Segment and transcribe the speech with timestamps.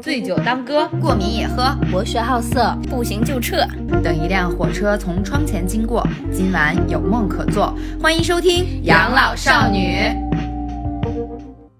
[0.00, 3.66] 醉酒当歌，过敏也喝，博学好色，不行就撤。
[4.02, 7.76] 等一辆火车从窗前经过，今晚有梦可做。
[8.00, 9.96] 欢迎收听《养老少女》。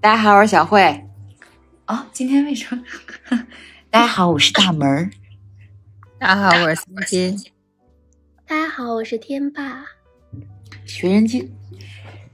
[0.00, 1.04] 大家好，我是小慧。
[1.86, 2.82] 哦，今天为什么？
[3.90, 5.10] 大家好，我是大门儿。
[6.18, 7.52] 大家好，我是欣欣。
[8.46, 9.84] 大家好，我是天霸。
[10.84, 11.52] 学人精。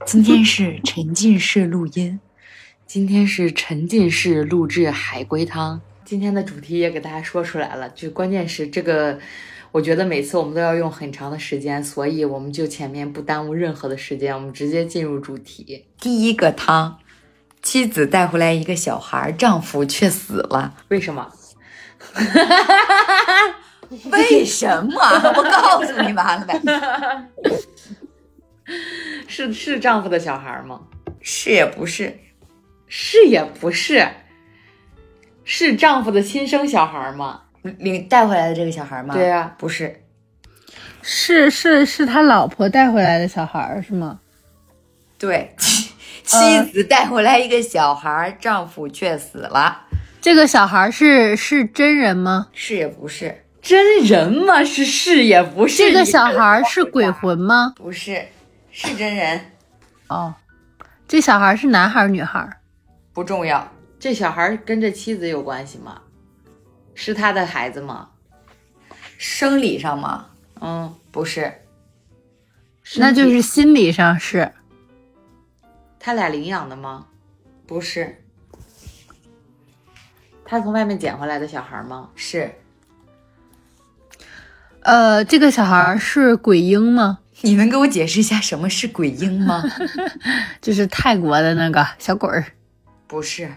[0.07, 2.19] 今天是沉浸式录音，
[2.93, 5.79] 今天是沉浸式录制海龟汤。
[6.03, 9.17] 今天的主题也给大家说出来了，就关键是这个，
[9.71, 15.85] 我觉得每次我们都要用很长的时间，所以我们就前面不耽误任何的时间，我们直接进入主题。
[16.01, 16.99] 第一个汤，
[17.61, 21.31] 妻子带回来一个小孩，丈夫却死了，为什么？
[24.11, 24.99] 为什么？
[25.37, 26.61] 我告诉你完了呗。
[29.27, 30.81] 是是丈夫的小孩吗？
[31.21, 32.19] 是也不是，
[32.93, 34.05] 是也不是，
[35.45, 37.43] 是丈夫的亲生小孩吗？
[37.61, 39.13] 领带回来的这个小孩吗？
[39.13, 40.03] 对呀，不是，
[41.01, 44.19] 是是是他老婆带回来的小孩是吗？
[45.17, 49.83] 对， 妻子带回来一个小孩，丈夫却死了。
[50.19, 52.49] 这个小孩是是真人吗？
[52.51, 54.65] 是也不是，真人吗？
[54.65, 55.77] 是是也不是。
[55.77, 57.71] 这个小孩是鬼 魂吗？
[57.77, 58.21] 不是。
[58.69, 59.39] 是真人
[60.09, 60.35] 哦，
[61.07, 62.57] 这小孩是男孩女孩？
[63.13, 63.71] 不重要。
[63.99, 66.01] 这小孩跟这妻子有关系吗？
[66.95, 68.09] 是他的孩子吗？
[69.17, 70.27] 生理上吗？
[70.59, 71.53] 嗯，不是。
[72.97, 74.51] 那就是心理上是。
[75.99, 77.07] 他俩领养的吗？
[77.67, 78.23] 不是。
[80.43, 82.09] 他从外面捡回来的小孩吗？
[82.15, 82.53] 是。
[84.81, 87.19] 呃，这个小孩是鬼婴吗？
[87.41, 89.63] 你能给我解释一下什么是鬼婴吗？
[90.59, 92.45] 就是泰国的那个小鬼儿。
[93.11, 93.51] 不是，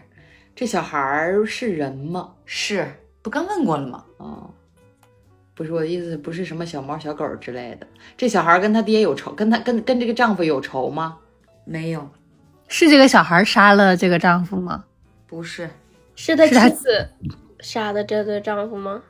[0.52, 2.34] 这小孩儿是人吗？
[2.44, 4.04] 是，不刚问过了吗？
[4.16, 4.50] 哦，
[5.54, 7.86] 不是我的意思，不是什么小猫小狗之类的。
[8.16, 11.18] 这小孩跟他爹有仇，跟他跟跟这个丈夫有仇吗？
[11.64, 12.10] 没有。
[12.66, 14.84] 是这个小孩杀了这个丈夫吗？
[15.28, 15.70] 不是，
[16.16, 17.08] 是他妻子
[17.60, 19.00] 杀的这个丈夫吗？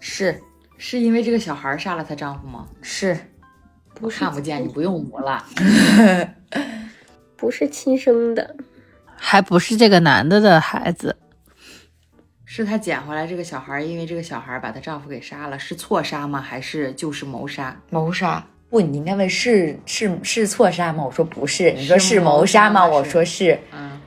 [0.00, 0.40] 是，
[0.78, 2.66] 是因为这个小孩杀了她丈夫吗？
[2.80, 3.14] 是。
[3.92, 5.44] 不是看不见，你不用摸了。
[7.36, 8.56] 不是亲生的，
[9.26, 11.16] 还不是这个男的的孩子，
[12.44, 16.42] 是他捡回来这个小孩，因为这个小孩把她丈夫给杀了，是错杀吗？
[16.42, 17.74] 还是就是谋杀？
[17.88, 18.46] 谋杀？
[18.68, 21.02] 不，你应该问是是是错杀吗？
[21.02, 21.72] 我说不是。
[21.72, 22.86] 你说是谋杀吗？
[22.86, 23.58] 我说是。
[23.72, 23.98] 嗯，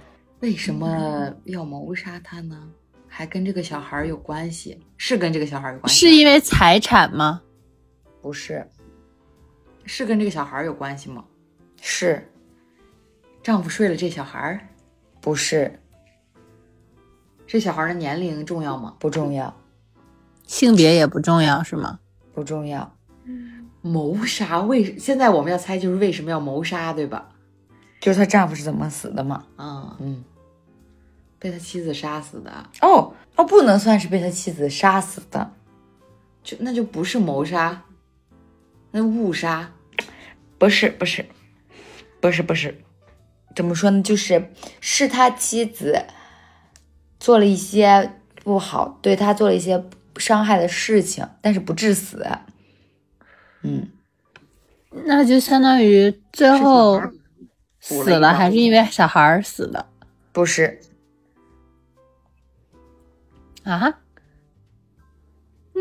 [0.41, 2.69] 为什么要谋杀他呢？
[3.07, 4.79] 还跟这个小孩有关系？
[4.97, 5.99] 是跟这个小孩有关系？
[5.99, 7.41] 是因为财产吗？
[8.21, 8.63] 不是。
[9.83, 11.25] 是跟这个小孩有关系吗？
[11.81, 12.23] 是，
[13.41, 14.63] 丈夫睡了这小孩？
[15.21, 15.79] 不是。
[17.45, 18.95] 这小孩的年龄重要吗？
[18.99, 19.55] 不重要。
[20.45, 21.99] 性别也不重要是吗？
[22.33, 22.93] 不重要。
[23.81, 27.29] 谋杀为现在我们要猜就是为什么要谋杀对吧？
[28.01, 29.45] 就是她丈夫是怎么死的嘛？
[29.55, 30.23] 啊嗯，
[31.39, 32.51] 被他妻子杀死的。
[32.81, 35.51] 哦哦，不能算是被他妻子杀死的，
[36.43, 37.83] 就那就不是谋杀，
[38.91, 39.71] 那误杀。
[40.57, 41.25] 不是不是，
[42.19, 42.83] 不是不是，
[43.57, 44.03] 怎么说呢？
[44.03, 46.05] 就是是他妻子
[47.19, 48.13] 做了一些
[48.43, 49.83] 不好，对他做了一些
[50.17, 52.23] 伤害的事情，但是不致死。
[53.63, 53.89] 嗯，
[54.91, 57.01] 那就相当于最后
[57.79, 59.87] 死了，还是因为小孩死的？
[60.31, 60.79] 不是
[63.63, 64.01] 啊？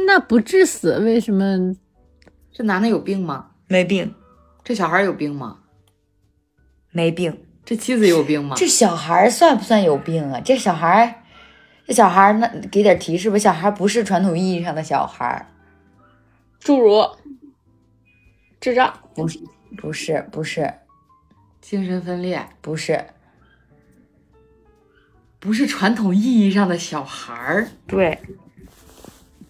[0.06, 1.76] 那不致死，为什么？
[2.50, 3.50] 这男的有病吗？
[3.68, 4.14] 没病。
[4.64, 5.58] 这小孩有病吗？
[6.90, 7.42] 没病。
[7.66, 8.54] 这妻子有病吗？
[8.56, 10.40] 这小孩算不算有病啊？
[10.40, 11.24] 这小孩，
[11.84, 13.36] 这小孩，那给点提示吧。
[13.36, 15.48] 小孩不是传统意义上的小孩，
[16.62, 17.04] 侏儒、
[18.60, 19.40] 智障，不是，
[19.76, 20.74] 不是，不是，
[21.60, 23.04] 精神分裂，不是，
[25.40, 28.22] 不是传统意义上的小孩儿，对，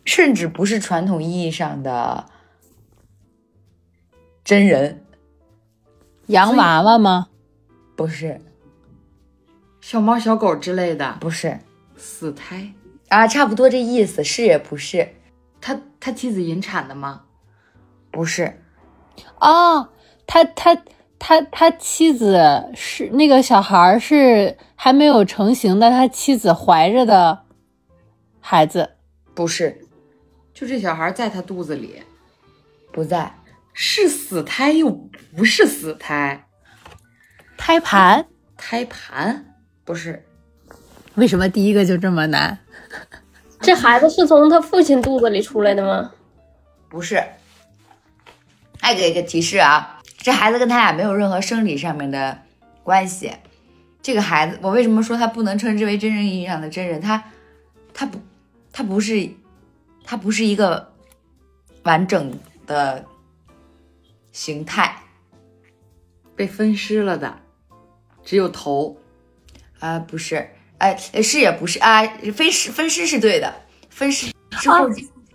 [0.07, 2.25] 甚至不是传统意义上的
[4.43, 5.05] 真人。
[6.29, 7.29] 洋娃娃吗？
[7.97, 8.39] 不是，
[9.81, 11.59] 小猫小狗之类的，不是，
[11.97, 12.73] 死胎
[13.09, 15.15] 啊，差不多这意思，是也不是。
[15.61, 17.23] 他他妻子引产的吗？
[18.11, 18.61] 不是。
[19.41, 19.89] 哦，
[20.27, 20.77] 他他
[21.19, 27.45] 他他妻子是那个小孩是还没有成型的，他妻子怀着的
[28.41, 28.91] 孩子，
[29.35, 29.81] 不是。
[30.53, 32.03] 就这小孩在他肚子里，
[32.93, 33.35] 不在。
[33.73, 34.91] 是死胎又
[35.37, 36.46] 不是死胎，
[37.57, 38.27] 胎盘，
[38.57, 39.55] 胎盘
[39.85, 40.25] 不是，
[41.15, 42.59] 为什么第一个就这么难？
[43.61, 46.13] 这孩子是从他父亲肚子里出来的吗？
[46.89, 47.23] 不是。
[48.81, 52.43] 再给一个提示啊，这孩子跟他俩没有任何生理上面的
[52.85, 53.33] 关系。
[54.01, 57.01] 这个孩子，我为什么说他不能称之为真正意义上的真人？
[57.01, 57.25] 他，
[57.93, 58.21] 他不，
[58.73, 59.29] 他不是，
[60.05, 60.93] 他不是一个
[61.83, 63.05] 完整的
[64.31, 65.03] 形态。
[66.37, 67.41] 被分尸了的，
[68.27, 68.99] 只有头。
[69.79, 71.79] 啊、不是，哎、是也不是。
[71.79, 72.03] 啊，
[72.35, 73.55] 分尸分尸是对的，
[73.89, 74.89] 分尸之后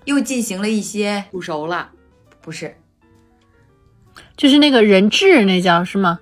[0.06, 1.92] 又进行了一些，煮熟了，
[2.42, 2.76] 不是，
[4.36, 6.20] 就是那个人质，那叫是吗？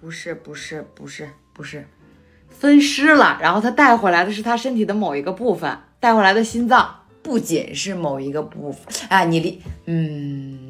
[0.00, 1.86] 不是，不是，不是，不是，
[2.48, 7.02] 分尸了，然后他带回来的是他身体的某一个部分，带回来的心脏。
[7.22, 8.82] 不仅是某一个部分。
[9.08, 10.65] 啊，你离，嗯，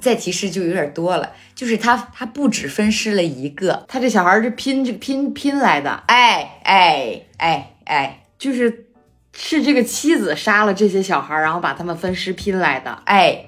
[0.00, 8.86] 再提示就有点多了，就是他他不止分尸了一个，他这小孩是拼这拼拼来的，哎哎哎哎就是
[9.34, 12.90] 是这个妻子杀了这些小孩，然后把他们分尸拼来的。
[13.04, 13.46] 哎，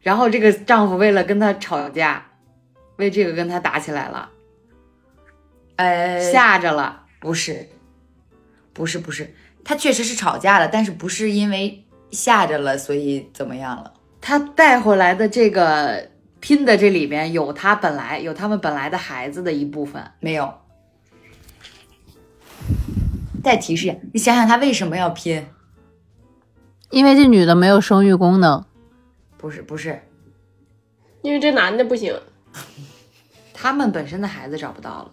[0.00, 2.26] 然后这个丈夫为了跟他吵架，
[2.96, 4.30] 为这个跟他打起来了，
[5.76, 7.04] 呃，吓着了。
[7.20, 7.68] 不是，
[8.72, 13.92] 不是，不是，他确实是吵架了，但是不是因为吓着了，所以怎么样了？
[14.20, 20.02] 他带回来的这个拼的这里边有他本来有他们本来的孩子的一部分。
[20.20, 20.52] 没有。
[23.42, 25.46] 再提示，你想想他为什么要拼？
[26.90, 28.64] 因为这女的没有生育功能。
[29.38, 30.02] 不是，不是，
[31.22, 32.14] 因为这男的不行，
[33.54, 35.10] 他们本身的孩子找不到了，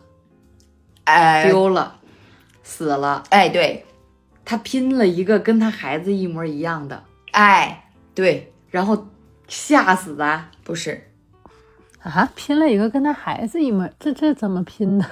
[1.06, 2.00] 哎，丢了，
[2.63, 3.24] 死了。
[3.30, 3.86] 哎，对，
[4.44, 9.07] 他拼了一个跟他孩子一模一样的，哎，对，然后
[9.47, 10.45] 吓死的。
[10.63, 11.09] 不是，
[12.01, 15.05] 啊，拼了一个跟他孩子一模，这这怎么拼的？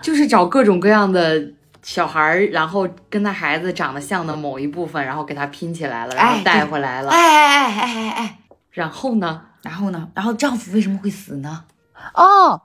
[0.00, 1.52] 就是找各种各样的
[1.82, 7.10] 小孩儿，然后跟他孩子长得像的某一部分，然后给他拼起来了，然哎后带回来了。
[7.10, 8.38] 哎哎哎哎哎哎，
[8.70, 9.42] 然后呢？
[9.62, 10.10] 然后呢？
[10.14, 11.64] 然后丈夫为什么会死呢？
[12.12, 12.60] 哦，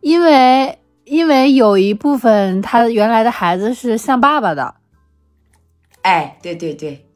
[0.00, 4.76] 因为因为有一部分他原来的孩子是像爸爸的，
[6.02, 7.06] 哎，对对对，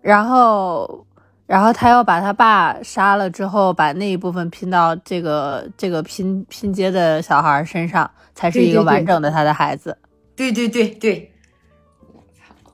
[0.00, 1.06] 然后
[1.46, 9.98] 然后他要把他爸杀了之后，把那一部分拼到这个这个拼拼接的小孩身上，才是一个完整的他的孩子。
[10.34, 11.32] 对对对对，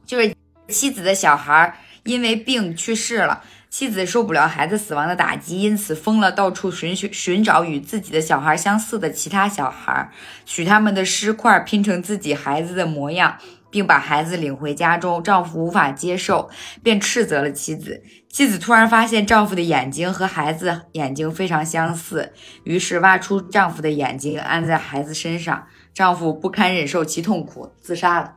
[0.06, 0.34] 就是
[0.68, 1.74] 妻子的小孩儿
[2.04, 10.12] 因为病去世了，妻子受不了孩子死亡的打击，因此疯了，到处寻寻寻找与自己的小孩相似的其他小孩儿，
[10.46, 13.36] 取他们的尸块拼成自己孩子的模样，
[13.68, 15.20] 并把孩子领回家中。
[15.22, 16.48] 丈夫无法接受，
[16.84, 18.02] 便斥责了妻子。
[18.30, 22.32] 妻子突然发现丈夫的眼睛和孩子眼睛非常相似，
[22.62, 25.66] 于是挖出丈夫的眼睛安在孩子身上。
[25.92, 28.36] 丈夫不堪忍受其痛苦，自杀了。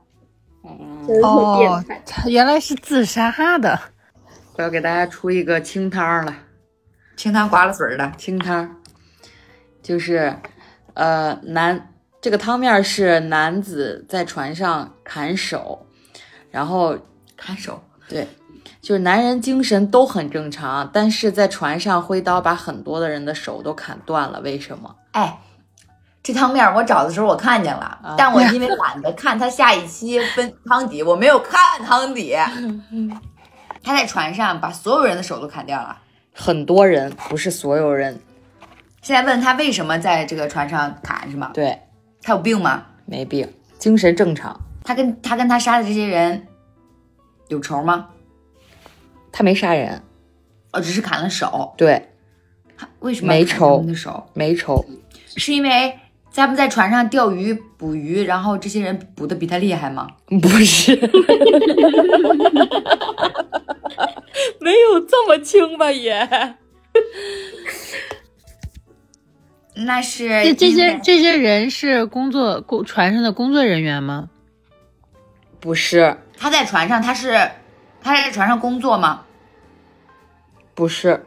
[0.63, 3.79] 哦。，他原来是自杀的。
[4.55, 6.35] 我要给大家出一个清汤儿了。
[7.15, 8.75] 清汤刮了水儿的，清汤儿
[9.83, 10.35] 就是，
[10.95, 15.85] 呃，男这个汤面是男子在船上砍手，
[16.49, 16.97] 然后
[17.37, 17.83] 砍手。
[18.09, 18.27] 对，
[18.83, 24.93] 就是男人精神都很正常，但是在船上挥刀把很多的人的手都砍断了，为什么？
[25.11, 25.39] 哎，
[26.21, 32.35] 这汤面我找的时候我看见了，但我因为懒得看他下一期分汤底，我没有看汤底。
[33.81, 35.97] 他在船上把所有人的手都砍掉了。
[36.33, 38.19] 很多人不是所有人，
[39.01, 41.51] 现在问他为什么在这个船上砍是吗？
[41.53, 41.79] 对，
[42.21, 42.83] 他有病吗？
[43.05, 43.49] 没病，
[43.79, 46.45] 精神正常，他跟他跟他杀的这些人
[47.47, 48.09] 有仇吗？
[49.33, 50.01] 他没杀人，
[50.71, 51.73] 哦，只是砍了手。
[51.75, 52.09] 对，
[52.77, 54.25] 他为什么没仇的手？
[54.33, 54.85] 没仇，
[55.35, 55.99] 是因为
[56.33, 60.07] 他们在船上钓鱼捕鱼，然后这些人捕的比他厉害吗？
[60.41, 60.95] 不是，
[64.61, 66.55] 没有这么轻吧也。
[69.75, 74.29] 那是这这些这些人是工作工船上的工作人员吗？
[75.59, 77.49] 不是，他在船上，他是
[78.03, 79.25] 他在船上工作吗？
[80.75, 81.25] 不是，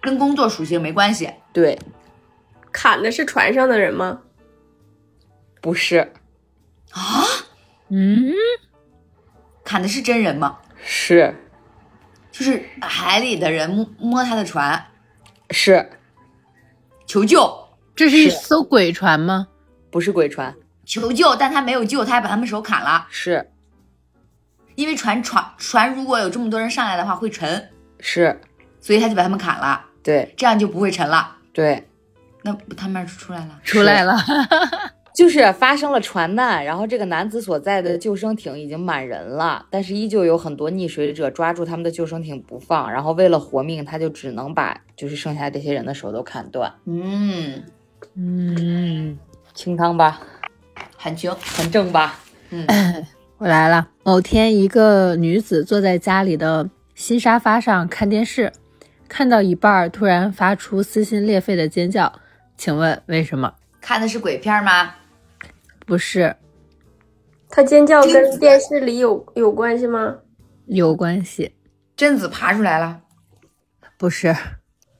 [0.00, 1.32] 跟工作属性没关系。
[1.52, 1.78] 对，
[2.70, 4.20] 砍的是船上的人吗？
[5.60, 6.12] 不是，
[6.92, 7.24] 啊
[7.88, 8.32] 嗯，
[9.64, 10.58] 砍的是真人吗？
[10.84, 11.34] 是
[12.30, 14.86] 就是海里的人摸摸他的船
[15.50, 15.90] 是，
[17.06, 19.48] 求救，这是一是艘鬼船吗？
[19.90, 20.54] 不是鬼船？
[20.84, 23.06] 求救，但他没有救，他还把他们手砍了。
[23.10, 23.51] 是
[24.74, 27.68] 因为船船船如果有这么多人上来的话会沉，
[28.00, 28.40] 是，
[28.80, 30.32] 所以他就把他们砍了，对。
[30.36, 31.36] 这样就不会沉了。
[31.52, 31.86] 对，
[32.42, 34.16] 那不他们出来了，出来了，
[35.14, 46.72] 就是发生了船难，然后这个男子所在的救生艇已经满人了，但是依旧有很多溺水者抓住他们的救生艇不放，然后为了活命，他就只能把就是剩下这些人的手都砍断。
[46.86, 47.62] 嗯，
[48.14, 49.18] 嗯，
[49.52, 50.20] 清汤吧，
[50.96, 51.30] 很清。
[51.40, 52.18] 很正吧？
[53.42, 53.88] 我来了。
[54.04, 58.52] 某天，一个女子坐在家里的新沙发上看电视，
[59.08, 62.12] 看到一半儿，突然发出撕心裂肺的尖叫。
[62.56, 63.52] 请问为什么？
[63.80, 64.94] 看的是鬼片吗？
[65.84, 66.36] 不是，
[67.48, 70.18] 她尖叫跟电视里有有关系吗？
[70.66, 71.56] 有关系。
[71.96, 73.00] 贞子爬出来了。
[73.98, 74.36] 不是，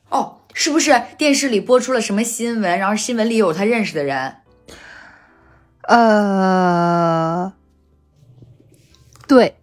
[0.09, 2.77] 哦，是不是电视里播出了什么新闻？
[2.77, 4.35] 然后新闻里有她认识的人。
[5.83, 7.53] 呃，
[9.33, 9.57] 对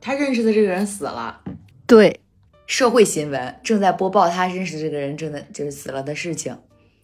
[0.00, 1.40] 他认识的这个人死了，
[1.88, 2.20] 对，
[2.68, 6.56] 社会新闻正在播报他认识这个人正在就是死了的事情。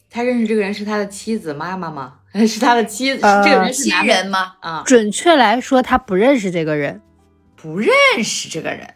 [0.08, 2.20] 他认识这个人是他的妻子妈妈吗？
[2.46, 3.26] 是他的妻子？
[3.26, 4.54] 呃这个人是亲男人吗？
[4.60, 4.84] 啊？
[4.86, 7.02] 准确来说，他不认识这个人。
[7.56, 7.90] 不认
[8.22, 8.94] 识这个人。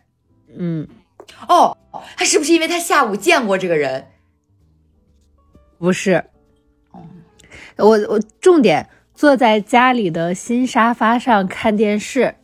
[0.56, 0.86] 嗯，
[1.48, 1.76] 哦，
[2.16, 4.06] 他是不是因为他下午见过这个人？
[5.76, 6.24] 不是。
[7.78, 8.88] 我我重点
[9.22, 12.34] 坐在家里的新沙发上看电视。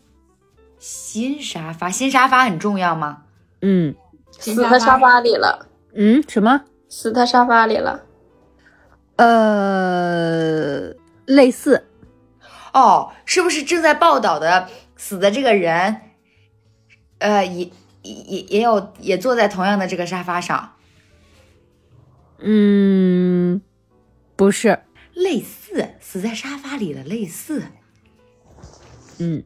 [0.78, 3.24] 新沙发，新沙发很重要吗？
[3.62, 3.96] 嗯
[4.30, 6.66] 死在沙发里了，嗯，什么？
[6.88, 8.04] 死在沙发里了。
[9.16, 10.94] 呃，
[11.26, 11.84] 类似。
[12.72, 15.96] 哦，是不是正在报道的死的这个人，
[17.18, 17.68] 呃，也
[18.02, 20.74] 也也也有也坐在同样的这个沙发上？
[22.38, 23.60] 嗯，
[24.36, 24.78] 不是。
[25.18, 27.64] 类似，死在沙发里的类似。
[29.18, 29.42] 嗯，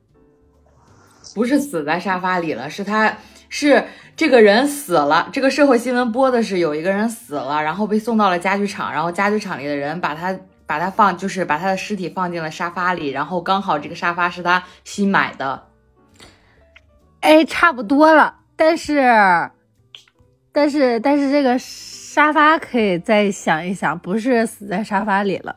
[1.35, 3.17] 不是死在沙发里了，是他
[3.49, 5.31] 是这个人死了。
[5.33, 15.69] 这个社会新闻播的是有一个人死了，然后被送到了家具厂，然后家具厂里的人把他把他放，就是把他的尸体放进了沙发里，然后刚好这个沙发是他新买的。
[17.21, 18.41] 哎，差不多了。
[18.57, 19.01] 但是，
[20.53, 25.57] 但是，但是这个沙发可以再想一想，不是死在沙发里了，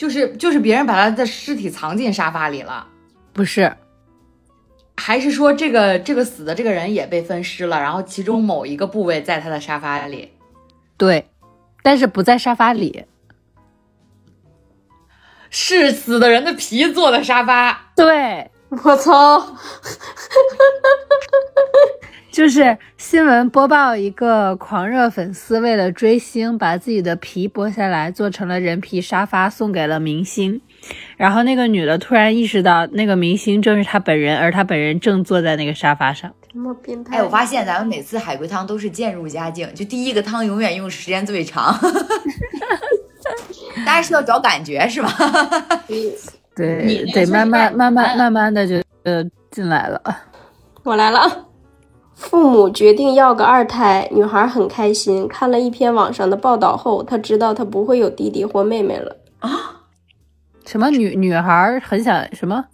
[0.00, 2.88] 就是就是别人把他的尸体藏进沙发里了，
[3.34, 3.76] 不是。
[4.96, 10.32] 还是说这个这个死的这个人也被分尸了，然后其中某一个部位在他的沙发里，
[10.96, 11.28] 对，
[11.82, 13.04] 但是不在沙发里。
[15.50, 17.92] 是死的人的皮做的沙发。
[17.94, 19.54] 对，我操！
[22.30, 30.60] 就是新闻播报一个狂热粉丝为了追星，把自己的皮剥下来做成了人皮沙发，送给了明星。
[31.16, 36.32] 然后那个女的突然意识到，那个明星正是她本人，而她本人正坐在那个沙发上。
[36.52, 37.16] 什么变态？
[37.16, 41.76] 哎，我发现咱们每次海龟汤都是渐入佳境，就第一个汤永远用时间最长。
[43.84, 45.12] 大家是要找感觉是吧？
[46.56, 50.00] 对你那对，是慢慢慢慢慢慢的就呃进来了。
[50.84, 51.46] 我来了。
[52.20, 55.26] 父母决定要个二胎，女孩很开心。
[55.26, 59.86] 看了一篇网上的报道后，她知道她不会有弟弟或妹妹了啊。
[60.66, 62.66] 什么女女孩很想什么？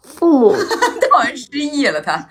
[0.00, 0.52] 父母
[1.12, 2.28] 好像失忆了他。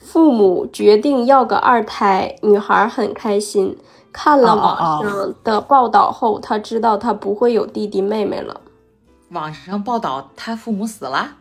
[0.00, 3.78] 父母决定要个二胎，女孩很开心。
[4.12, 8.60] 看了网上的报道后，她知道她不会有弟弟妹妹了。
[9.30, 11.36] 网上报道他父母死了，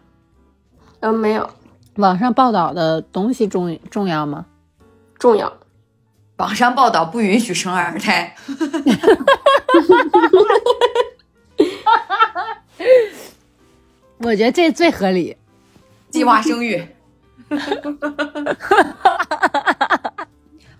[0.99, 1.49] 呃，没有
[1.97, 4.45] 网上报道的东西重重要吗？
[5.19, 5.51] 重要。
[6.37, 8.35] 网上报道不允许生二胎，
[14.19, 15.35] 我觉得这最合理。
[16.11, 16.87] 计划生育。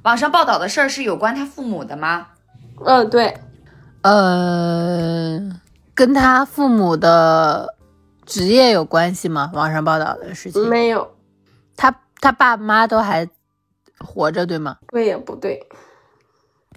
[0.03, 2.27] 网上报道的事儿是有关他父母的吗？
[2.85, 3.35] 嗯、对，
[4.03, 5.39] 呃，
[5.95, 7.73] 跟他父母的
[8.27, 9.49] 职业有关系吗？
[9.53, 11.15] 网上报道的事情，没有，
[11.75, 13.27] 他他爸妈都还
[13.97, 14.77] 活着，对吗？
[14.89, 15.67] 对也不对，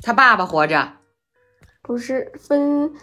[0.03, 0.93] 他爸爸活着，
[1.83, 2.95] 不是分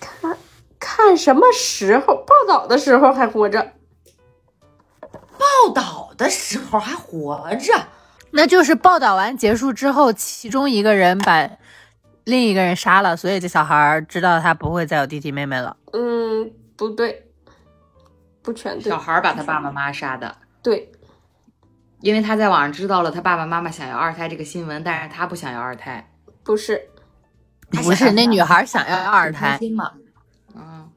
[0.00, 0.38] 看
[0.78, 3.72] 看什么时候报道的时候还活着。
[5.38, 7.74] 报道的时候还活着，
[8.30, 11.50] 那就是报道完结束之后，其中一个人把
[12.24, 15.76] 另一个人杀了，所以这小孩儿知道他不会再有弟弟妹妹了。
[15.92, 17.31] 嗯，不对，
[18.42, 20.90] 不全对小，孩把他爸爸妈妈杀的，对，
[22.00, 26.08] 因为他在网上知道了他爸爸妈妈想要二胎这个新闻，但是他不想要二胎。
[26.44, 26.88] 不是，
[27.70, 29.92] 不是那女孩想要二胎，心嘛。
[30.54, 30.90] 嗯，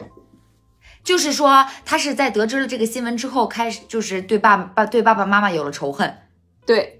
[1.03, 6.17] 就是说，他是在得知了这个新闻之后，开始就是对爸爸对爸爸妈妈有了仇恨。
[6.65, 6.99] 对，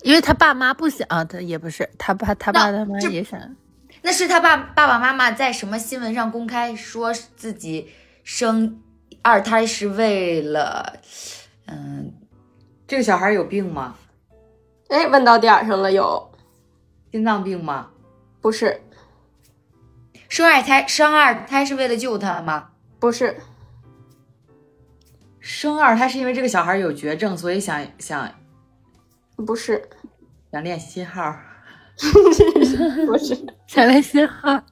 [0.00, 3.38] 因为他爸妈不想啊，他也不是他爸他爸他妈也想，
[4.00, 7.92] 那是他爸爸爸妈妈在什么新闻上公开说自己
[8.24, 8.81] 生
[9.22, 10.98] 二胎是为了，
[11.66, 12.12] 嗯，
[12.86, 13.96] 这个小孩有病吗？
[14.88, 16.32] 哎，问到点儿上了，有
[17.10, 17.90] 心脏病吗？
[18.40, 18.82] 不是
[20.28, 22.70] 生二胎生二胎是为了救他吗？
[22.98, 23.36] 不是
[25.38, 28.28] 生二胎是因为这个小孩有绝症，所以想想
[29.36, 29.88] 不是
[30.50, 31.36] 想练新号。
[33.06, 33.36] 不是
[33.66, 34.62] 想练新号。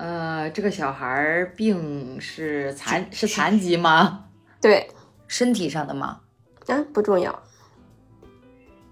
[0.00, 4.24] 呃，这个小孩病是残是残疾吗？
[4.58, 4.88] 对
[5.28, 6.20] 身体上的吗？
[6.68, 7.38] 嗯，不重要，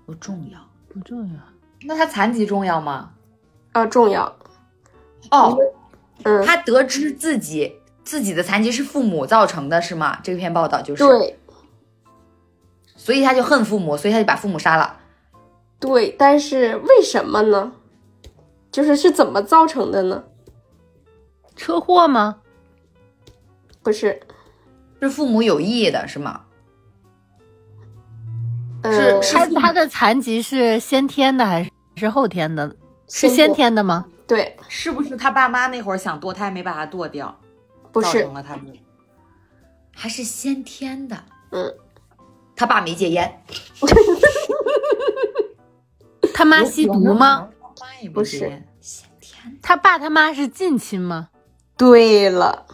[0.04, 0.60] 不重要。
[0.92, 1.40] 不重要。
[1.84, 3.12] 那他残疾重要吗？
[3.72, 4.36] 啊，重要，
[5.30, 5.56] 哦，
[6.24, 10.18] 嗯，他得知自己自己的残疾是父母造成的，是吗？
[10.22, 11.38] 这篇报道就是，对
[12.96, 15.00] 所以他就恨父母，所以他就把父母杀了。
[15.80, 17.72] 对，但是为什么呢？
[18.70, 20.24] 就是是怎么造成的呢？
[21.58, 22.38] 车祸吗？
[23.82, 24.18] 不是，
[25.02, 26.40] 是父母有意的，是吗？
[28.82, 32.74] 嗯，是他他的残疾是先天的还是是后天的？
[33.08, 34.06] 是先天的吗？
[34.26, 38.80] 对，是不是他爸妈那会儿想堕胎没把他堕掉，造不是成了他的？
[39.92, 41.16] 还是先天的？
[41.50, 41.74] 嗯，
[42.54, 43.42] 他爸没戒烟，
[46.32, 47.48] 他妈吸毒吗？
[47.80, 48.38] 妈也不是
[48.80, 51.30] 先天的他爸他妈是近亲吗？
[51.78, 52.66] 对了，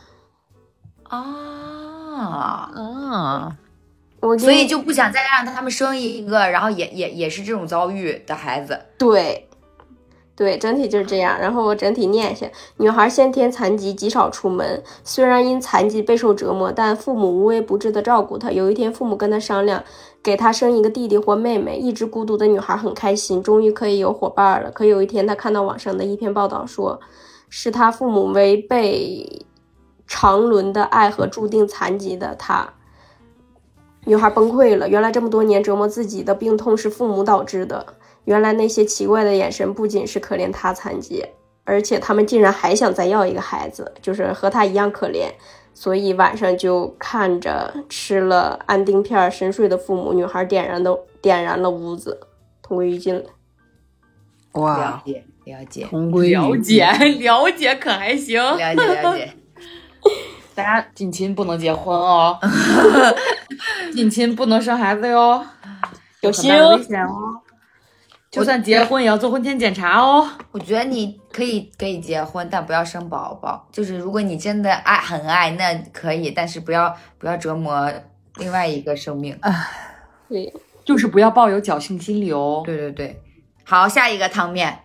[1.05, 3.57] 啊，嗯，
[4.21, 8.81] 我所以就不想再让他们生一个，然后也也也是这种遭遇的孩子。
[8.97, 9.47] 对，
[10.35, 11.39] 对，整体就是这样。
[11.39, 12.47] 然后我整体念一下：
[12.79, 18.51] 女孩先天残疾，极少出门，虽然因残疾备受折磨，但父母无微不至的照顾她。
[18.51, 19.85] 有一天，父母跟她商量，
[20.23, 21.77] 给她生一个弟弟或妹妹。
[21.77, 24.71] 一直孤独的女孩很开心，终于可以有伙伴了。
[24.71, 26.99] 可有一天，她看到网上的一篇报道说，
[27.57, 29.47] 是他父母违背
[30.09, 32.69] 常伦的爱和注定残疾的他。
[34.07, 34.89] 女孩崩溃了。
[34.89, 37.95] 原来这么多年折磨自己的病痛是父母导致的。
[38.25, 41.25] 原来那些奇怪的眼神不仅是可怜他残疾，
[41.63, 45.29] 而且他们竟然还想再要一个孩子，就是和他一样可怜。
[45.75, 52.19] 所以晚上就看着吃了安定片儿深睡的父母，女孩点燃的点燃了屋子，
[52.61, 53.23] 同归于尽了。
[53.23, 53.31] 了
[54.55, 56.87] 哇，解了解同归于了解
[57.21, 58.43] 了解可还行？
[58.43, 59.33] 了解了解。
[60.55, 62.39] 大家近亲不能结婚哦，
[63.93, 65.45] 近亲不能生孩子哟，
[66.21, 67.41] 有很大的危险哦。
[68.31, 70.29] 就算结婚也要做婚前检查哦。
[70.51, 73.69] 我觉得你可以可以结婚，但不要生宝宝。
[73.73, 77.93] 就是如果你真的爱很爱，那可以，但是不要不要折磨
[78.37, 79.39] 另外一个生命。
[80.29, 80.53] 对，
[80.85, 82.63] 就是不要抱有侥幸心理哦。
[82.65, 83.21] 对对对，
[83.65, 84.81] 好，下一个汤面。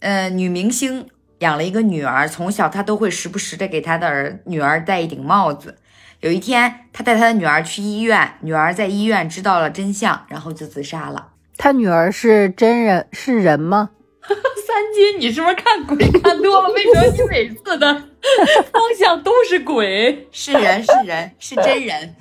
[0.00, 1.08] 呃，女明星
[1.38, 5.76] 养了一个女儿，从小她都会时不时的给她的儿女儿戴一顶帽子。
[6.20, 11.28] 有一天，她带她的女儿去医院，女儿在医院知道了真相，然后就自杀了。
[11.56, 13.90] 她女儿是真人是人吗？
[14.22, 16.68] 三金，你是不是看鬼 看多了？
[16.74, 20.28] 为什么你每次的方向都是鬼？
[20.30, 22.14] 是人，是人，是真人。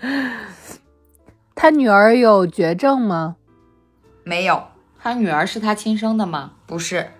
[1.54, 3.36] 他女儿有绝症吗？
[4.24, 4.62] 没有，
[5.02, 6.52] 他女儿是他亲生的吗？
[6.66, 7.10] 不是，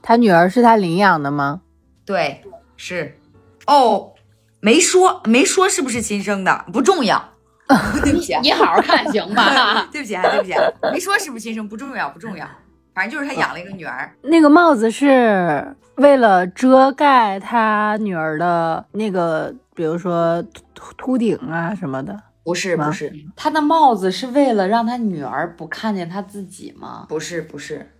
[0.00, 1.62] 他女儿是他领养的吗？
[2.06, 2.42] 对，
[2.76, 3.18] 是。
[3.66, 4.12] 哦，
[4.60, 7.30] 没说，没说是不是亲生的，不重要。
[8.04, 9.86] 对不起啊，你好好看行吗？
[9.90, 10.60] 对不起啊，对不起啊，
[10.92, 12.46] 没说是不是亲生，不重要，不重要。
[12.94, 20.40] 反正就是他养了一个女儿，那个帽子是为了遮盖他女儿的那个，比如说
[20.74, 22.16] 秃秃顶啊什么的。
[22.44, 27.06] 不是，不是，他的帽子是为了让他女儿不看见他自己吗？
[27.08, 27.90] 不是，不是，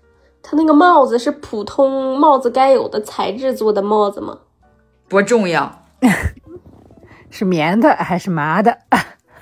[0.42, 4.38] 他那个帽子是普通帽子该有的材质做的帽子吗？
[5.08, 5.82] 不重要。
[7.30, 8.78] 是棉的还是麻的，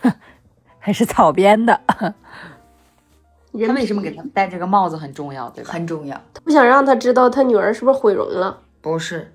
[0.79, 1.81] 还是草编的？
[3.53, 5.73] 人他为什么给他戴这个帽子很重要，对吧？
[5.73, 8.61] 很重要，他不想让他知道他女儿是不是毁容了。
[8.81, 9.33] 不是。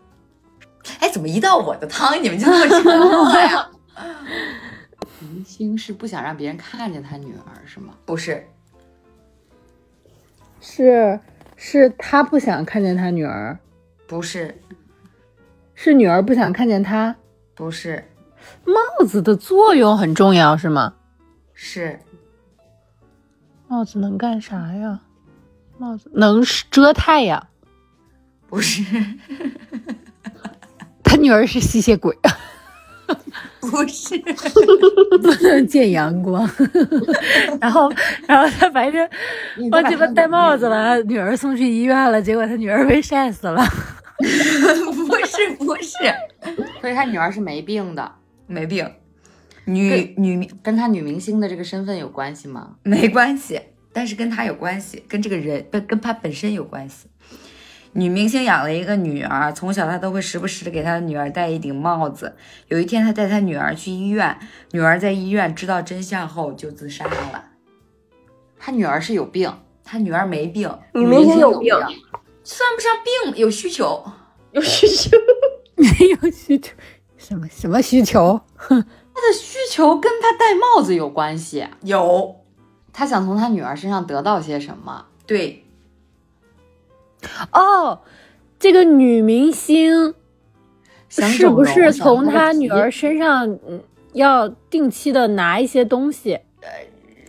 [1.01, 3.69] 哎，怎么一到我的汤你们就那么沉默呀？
[5.19, 7.93] 明星是不想让别人看见他女儿是吗？
[8.05, 8.45] 不是，
[10.61, 11.19] 是
[11.55, 13.57] 是他不想看见他女儿，
[14.07, 14.55] 不是，
[15.73, 17.15] 是女儿不想看见他。
[17.55, 18.07] 不是，
[18.65, 20.93] 帽子的作用很重要是吗？
[21.53, 21.99] 是
[23.67, 25.01] 帽子能干啥呀？
[25.79, 27.47] 帽子能遮太阳。
[28.47, 28.83] 不是？
[31.03, 32.15] 他女儿是吸血鬼。
[33.61, 36.49] 不是，不 能见阳光。
[37.61, 37.91] 然后，
[38.27, 39.09] 然后他白天
[39.71, 43.63] 忘记了戴帽子了，女儿送去医院了，结果他女儿被晒死了。
[44.17, 45.93] 不是，不是，
[46.81, 48.11] 所以他女儿是没病的，
[48.47, 48.89] 没病。
[49.65, 52.75] 女女明跟他女明星的这个身份有关系吗？
[52.83, 53.59] 没关系，
[53.91, 57.07] 但是跟他有关系，跟这个人跟跟他本身有关系。
[57.93, 62.35] 女明星养了一个女儿，从小她都会时不时的给她的女儿戴一顶帽子。
[62.67, 64.37] 有一天，她带她女儿去医院，
[64.71, 67.45] 女儿在医院知道真相后就自杀了。
[68.59, 69.51] 他女儿是有病，
[69.83, 71.73] 她女儿没病，女明星有病，
[72.43, 74.03] 算不上病，有需求，
[74.51, 75.17] 有需求，
[75.75, 76.73] 没有需求，
[77.17, 78.41] 什么什么需求？
[78.57, 81.67] 他的需求跟他戴帽子有关系。
[81.81, 82.43] 有，
[82.91, 85.05] 他想从他女儿身上得到些什么？
[85.25, 85.65] 对，
[87.51, 88.01] 哦，
[88.59, 90.13] 这个女明星
[91.09, 93.81] 是不是从她女儿身上嗯
[94.13, 96.39] 要定期的拿一些东西，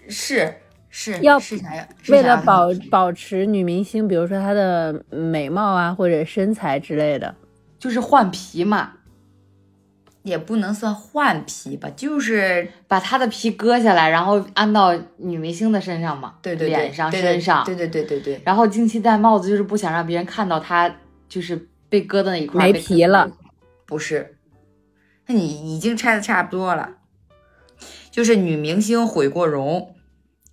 [0.09, 0.55] 是
[0.89, 7.35] 是要是想要是为了保保持女明星，比如说她的美貌啊或者身材之类的？
[7.79, 8.95] 就是换皮嘛，
[10.23, 20.95] 也不能算换皮吧，就是把她的皮割下来，然后安到女明星的身上嘛，对对对脸上、对对身上，对对对对对，然后经期戴帽子就是不想让别人看到她
[21.29, 23.31] 就是被割的那一块没皮了。
[23.87, 24.37] 不是，
[25.27, 26.91] 那你已经拆的差不多了。
[28.11, 29.95] 就是女明星毁过容，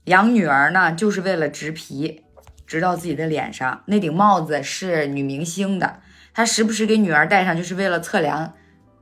[0.05, 2.23] 养女儿呢，就是为了植皮，
[2.67, 3.83] 植到自己的脸上。
[3.87, 5.99] 那顶帽子是女明星的，
[6.33, 8.53] 她时不时给女儿戴上，就是为了测量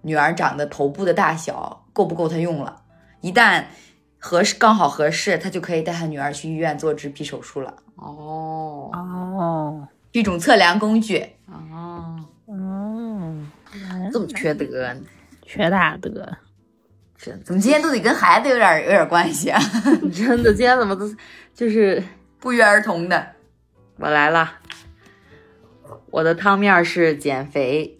[0.04, 2.82] 女儿长的头部的大小够不够她用了。
[3.22, 3.64] 一旦
[4.20, 7.74] 合适，刚好合适，她就可以带她女儿去医院做植皮手术了。
[7.96, 11.26] 哦哦一种测量工具。
[11.48, 13.36] 哦，哦，
[14.12, 15.02] 这么缺德呢？
[15.42, 16.38] 缺大德。
[17.18, 19.60] 真的怎么今天都得跟孩子有点有点关系啊？
[20.14, 21.10] 真的，今天怎么都
[21.54, 22.04] 就是
[22.40, 23.26] 不约而同的。
[23.98, 24.52] 我来了，
[26.12, 28.00] 我的汤面是减肥，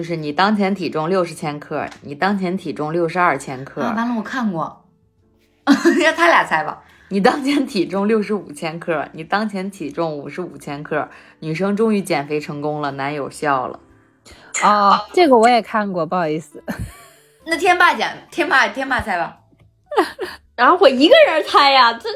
[0.00, 4.86] 就是你当前体重六十千克，你当前体重六十二千克，啊，完了，我看过，
[6.02, 6.82] 让他俩猜吧。
[7.10, 11.10] 你当前体重六十五千克，你当前体重五十五千克，
[11.40, 13.78] 女生终于减肥成功了，男友笑了。
[14.62, 16.64] 哦， 这个我也看过，不好意思。
[17.44, 19.36] 那天霸讲，天霸天霸猜吧。
[20.56, 22.08] 然后我一个人猜呀，这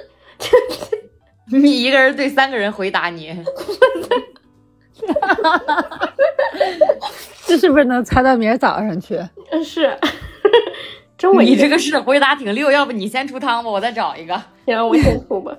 [1.58, 3.44] 你一个人对三个人回答你，
[7.46, 9.20] 这是不是能猜到明儿早上去？
[9.64, 9.96] 是，
[11.18, 14.40] 真我你这个是回答挺溜，要不你先出汤吧，我再找一个。
[14.66, 15.52] 行，我先出吧。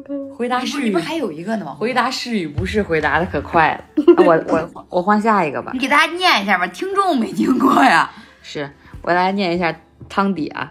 [0.34, 1.76] 回答是与你不是还有一个呢吗？
[1.78, 3.84] 回答是与不是回答的可快了。
[4.24, 5.78] 我我我换下一个吧你。
[5.78, 8.10] 给大家念一下吧，听众没听过呀。
[8.42, 8.70] 是
[9.02, 9.74] 我来念一下
[10.08, 10.66] 汤底啊，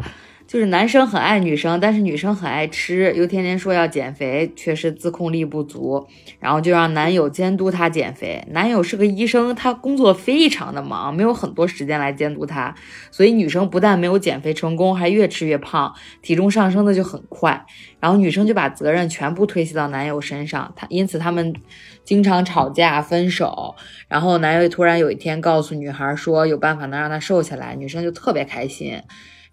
[0.50, 6.08] 就是男生很爱女生，但是女生很爱吃，又天天说要减肥，却是自控力不足，
[6.40, 8.44] 然后就让男友监督她减肥。
[8.50, 12.74] 男友是个医生，他工作非常的忙，没有很多时间来监督她，
[13.12, 17.64] 所以女生不但没有减肥成功，还越吃越胖，体重上升的就很快。
[18.00, 21.54] 然后女生就把责任全部推卸到男友身上，他因此他们
[22.04, 23.76] 经常吵架分手。
[24.08, 29.00] 然后男友突然有一天告诉女孩说有办法能让她瘦下来，女生就特别开心。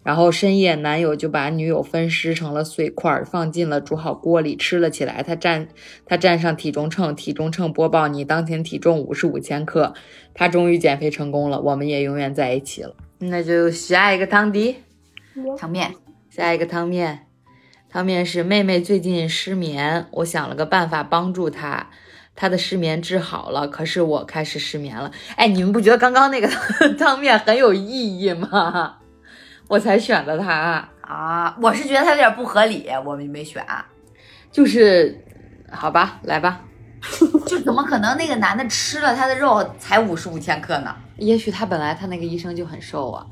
[0.07, 5.21] 然后深夜，男友就把女友分尸成了碎块儿，放进了煮好锅里吃了起来。
[5.21, 5.67] 他站
[6.05, 9.93] 他站上体重秤，体重秤播报你当前体重五十五千克，
[10.33, 12.95] 他终于减肥成功了，我们也永远在一起了。
[13.19, 14.77] 那就下一个汤底。
[15.57, 15.93] 汤面，
[16.29, 17.27] 下一个汤面，
[17.89, 21.89] 汤面是妹妹最近失眠，我想了个办法帮助她，
[22.33, 25.11] 她的失眠治好了，可是我开始失眠了。
[25.35, 26.47] 哎，你们不觉得刚刚那个
[26.97, 28.99] 汤面很有意义吗？
[29.67, 33.65] 我才选的他，啊，我是觉得他有点不合理，我们没选。
[34.49, 35.23] 就是，
[35.69, 36.61] 好吧，来吧，
[37.45, 40.95] 就怎么可能那个男的吃了他的肉才五十五千克呢？
[41.17, 43.25] 也许他本来他那个医生就很瘦啊，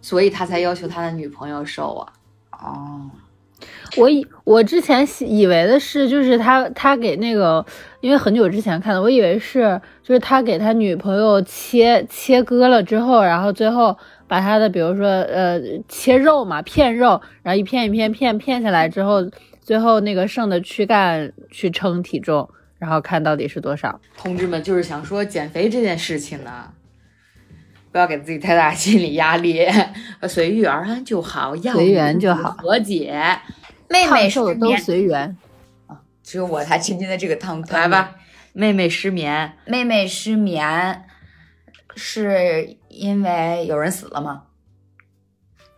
[0.00, 2.12] 所以他才要求他的女朋友瘦啊。
[2.52, 3.10] 哦，
[3.96, 7.64] 我以我之前以为的是，就是他他给那个，
[8.00, 19.22] 因为很久之前看的，我以为是就是他给他女朋友切切割了之后，然后最后把他的比如说呃切肉嘛片肉，然后一片一片片片下来之后，
[19.60, 24.00] 最后那个剩的躯干去称体重，然后看到底是多少。
[24.16, 26.72] 同志们，就是想说减肥这件事情呢，
[27.92, 29.66] 不要给自己太大心理压力，
[30.28, 33.14] 随遇而安就好，要随缘就好和解。
[33.88, 35.36] 妹妹胖瘦都，随缘。
[36.22, 37.62] 只有我才沉浸在这个汤。
[37.68, 38.16] 来吧，
[38.54, 41.04] 妹妹失眠，妹妹失眠，
[41.94, 44.44] 是因为有人死了吗？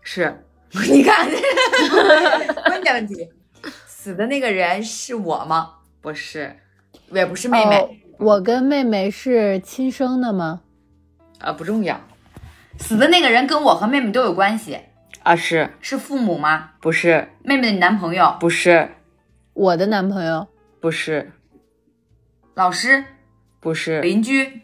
[0.03, 0.45] 是
[0.91, 1.27] 你看，
[2.67, 3.29] 关键问题，
[3.87, 5.75] 死的那个人是我吗？
[6.01, 6.55] 不是？
[7.11, 7.77] 也不是妹妹。
[7.79, 10.63] 哦我跟妹妹是亲生的吗？
[11.39, 12.01] 啊，不重要
[12.79, 14.79] 死的那个人跟我和妹妹都有关系，
[15.23, 16.71] 啊，是是父母吗？
[16.81, 17.29] 不是？
[17.43, 18.89] 妹妹的男朋友、不是？
[19.53, 20.49] 我的男朋友
[20.81, 21.31] 不是？
[22.55, 23.05] 老师、
[23.61, 24.01] 不是？
[24.01, 24.63] 邻居、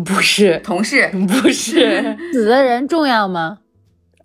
[0.04, 0.58] 不是？
[0.64, 2.16] 同事、 不是？
[2.32, 3.58] 死的人重要吗？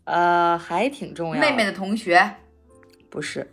[0.05, 1.41] 呃，还挺重要。
[1.41, 2.35] 妹妹的同学、
[3.09, 3.51] 不是？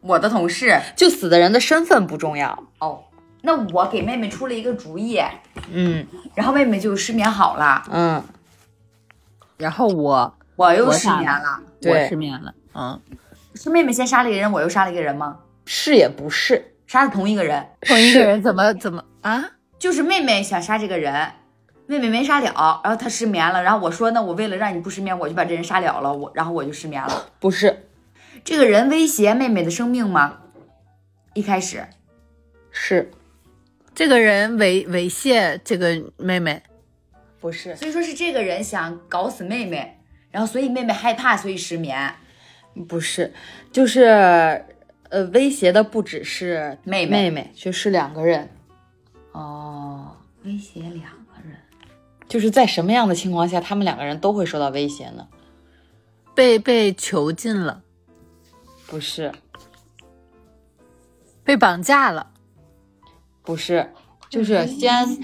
[0.00, 0.78] 我的同事。
[0.96, 2.64] 就死的人的身份不重要。
[2.78, 3.02] 哦，
[3.42, 5.20] 那我给妹妹出了一个主意，
[5.72, 8.22] 嗯然后妹妹就失眠好了，嗯，
[9.56, 11.60] 然后我我又失眠了。
[11.60, 13.00] 我对失眠了，嗯，
[13.54, 15.38] 是妹妹先杀了一个人，我又杀了一个人吗？
[15.64, 16.74] 是也不是？
[16.86, 19.44] 杀的同一个人，同一个人怎么怎么啊？
[19.78, 21.32] 就是妹妹想杀这个人，
[21.88, 27.30] 妹妹没杀了，然后她失眠了，然后我说那我为了让你不失眠，我就把这人杀了了，我然后我就失眠了。
[27.40, 27.86] 不是？
[28.44, 30.38] 这个人威胁妹妹的生命吗？
[31.34, 31.86] 一开始
[32.70, 33.10] 是
[33.94, 36.62] 这个人猥猥亵这个妹妹，
[37.40, 37.74] 不是？
[37.74, 39.98] 所以说是这个人想搞死妹妹，
[40.30, 42.14] 然后所以妹妹害怕，所以失眠。
[42.86, 43.32] 不是？
[43.72, 44.04] 就是
[45.08, 48.50] 呃，威胁的不只是妹妹妹妹，就是两个人。
[49.32, 51.17] 哦，威胁两
[52.28, 55.26] 就是在什么样的情况下，他们两个人都会受到威胁呢？
[56.34, 57.82] 被被囚禁了，
[58.86, 59.32] 不是？
[61.42, 62.30] 被绑架了，
[63.42, 63.92] 不是？
[64.28, 65.18] 就是先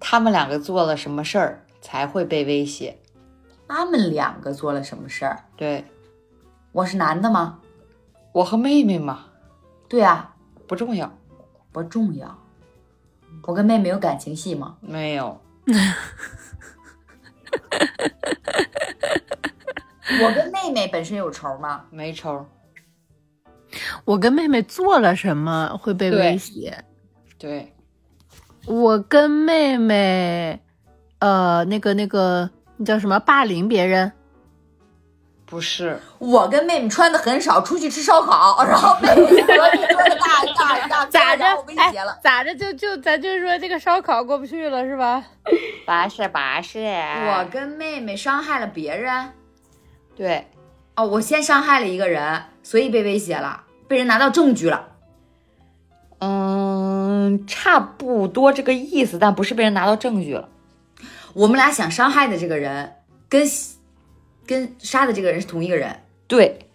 [0.00, 2.98] 他们两个做了什么事儿才会被威胁？
[3.68, 5.44] 他们两个做了什么事儿？
[5.56, 5.84] 对
[6.72, 7.60] 我是男的吗？
[8.32, 9.26] 我和妹妹吗，
[9.88, 10.34] 对啊，
[10.66, 11.16] 不重要，
[11.70, 12.38] 不重要。
[13.42, 14.78] 我跟妹妹有感情戏吗？
[14.80, 15.40] 没有。
[20.22, 21.84] 我跟妹妹本身有仇吗？
[21.90, 22.46] 没仇。
[24.04, 26.82] 我跟妹妹做了什么会被威胁？
[27.36, 27.74] 对，
[28.64, 30.62] 我跟妹妹，
[31.18, 34.10] 呃，那个那个那叫什么霸凌别人？
[35.48, 42.18] 不是，我跟妹妹穿的很少，出去吃烧烤，然后妹妹隔壁桌的大大大咋着然后威胁了。
[42.20, 45.22] 咋着就就咱就说这个烧烤过不去了是吧？
[45.44, 46.80] 不是，不是。
[46.80, 49.30] 我跟妹妹伤害了别人，
[50.16, 50.48] 对，
[50.96, 54.88] 哦，我先伤害了一个人，所以被威胁了，被人拿到证据了。
[56.18, 60.48] 嗯，差不多这个意思，但不是被人拿到证据了。
[61.34, 62.94] 我们俩想伤害的这个人，
[63.28, 63.46] 跟
[64.46, 66.68] 跟杀的这个人是同一个人，对，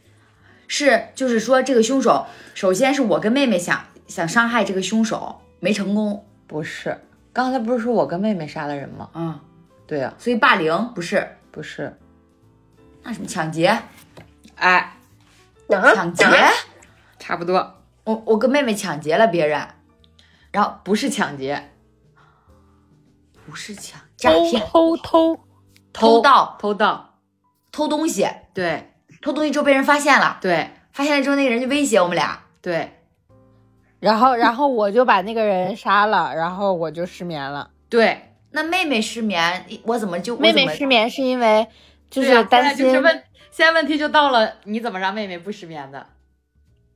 [0.68, 7.00] 是就是说这个凶手，首先是我跟妹妹想想伤害这个凶手没成功，不是。
[7.34, 9.10] 刚才不是说我跟妹妹杀了人吗？
[9.14, 9.40] 嗯，
[9.88, 11.98] 对呀、所以霸凌不是，不是。
[13.04, 13.82] 那什么抢劫，
[14.56, 14.98] 哎，
[15.70, 16.26] 抢劫，
[17.18, 19.66] 差不多，我我跟妹妹抢劫了别人，
[20.52, 21.72] 然后不是抢劫，
[23.46, 25.40] 不是抢诈骗，偷偷，
[25.94, 26.22] 偷。
[26.22, 26.58] 盗。
[26.60, 27.08] 偷盗。
[27.08, 27.11] 偷
[27.88, 28.88] 东西，对。
[29.22, 30.70] 偷东西之后被人发现了，对。
[30.92, 32.92] 发现了之后那个人就威胁我们俩，对。
[34.00, 37.70] 然后然后我就把那个人杀了，然后我就失眠了。
[37.88, 41.68] 对，那妹妹失眠，我怎么就妹妹失眠是因为
[42.10, 46.04] 就是担心，现在就是问，现在问题就到了，你怎么让妹妹不失眠的？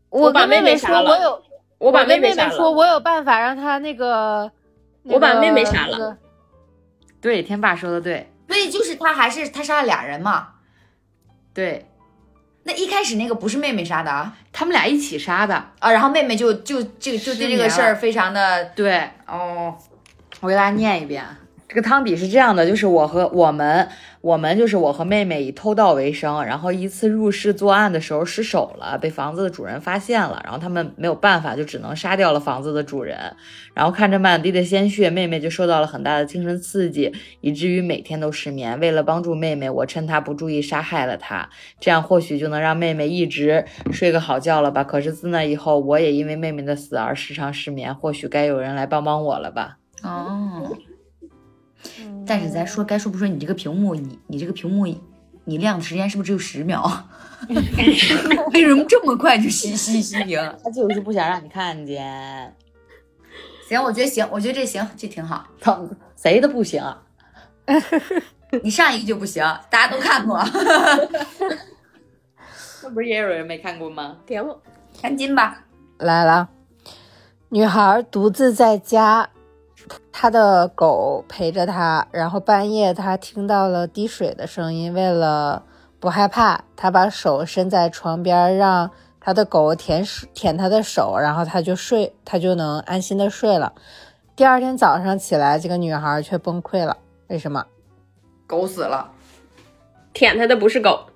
[0.10, 1.12] 我把跟妹妹妹杀了。
[1.12, 1.44] 我有，
[1.78, 2.52] 我把妹妹杀了。
[2.52, 4.52] 说我有办法让她那个，
[5.04, 5.92] 我把妹妹杀了。
[5.92, 6.18] 那个
[7.22, 10.55] 对，天霸说的对，所以就是他还是他杀了俩人嘛。
[11.56, 11.88] 对。
[12.68, 14.36] 那一开始那个不是妹妹杀的啊？
[14.52, 15.56] 他们俩一起杀的。
[15.80, 19.10] 啊，然后妹妹就就这个就对这个事儿非常的对。
[19.28, 19.76] 哦，
[20.42, 21.24] 我给大家念一遍。
[21.68, 23.90] 这个汤底是这样的，就是我和我们，
[24.22, 33.18] 我们就是我和妹妹以偷盗为生，然后一次入室作案的时候失手了，被房子的主人发现了，然后他们没有办法，就只能杀掉了房子的主人。
[33.74, 38.80] 然后看着满地的鲜血，妹妹就受到了很大的精神刺激，以至于每天都失眠。
[38.80, 41.50] 为了帮助妹妹，我趁她不注意杀害了她，
[41.80, 44.84] 这样或许就能让妹妹一直睡个好觉了吧。
[44.84, 49.78] 可是自那以后，我也因为妹妹的死而时常失眠，或许该有人来帮帮我了吧。
[50.04, 50.72] 哦。
[52.26, 54.86] 但是咱说该说不说，你这个屏幕，你你这个屏幕，
[55.44, 57.08] 你亮的时间是不是只有十秒？
[58.54, 60.40] 为什么这么快就熄熄熄屏？
[60.64, 62.56] 他就是不想让你看见，
[63.68, 65.46] 行，我觉得行，我觉得这行，这挺好。
[65.60, 65.80] 他
[66.16, 67.02] 谁的不行啊？
[68.64, 70.38] 你上一个就不行，大家都看过，
[72.84, 74.18] 那不是也有人没看过吗？
[74.26, 74.60] 点我，
[75.02, 75.64] 赶紧吧。
[75.98, 76.50] 来了，
[77.50, 79.30] 女孩独自在家，
[80.12, 85.64] 他的狗陪着他，然后半夜他听到了滴水的声音，为了
[86.00, 93.74] 不害怕，他把手伸在床边，让他的狗舔手舔他的手，然后他就睡，他就能安心的睡了。
[94.36, 97.66] 第二天早上起来，这个女孩却崩溃了，为什么？
[98.48, 99.12] 狗死了，
[100.14, 101.08] 舔他的不是狗，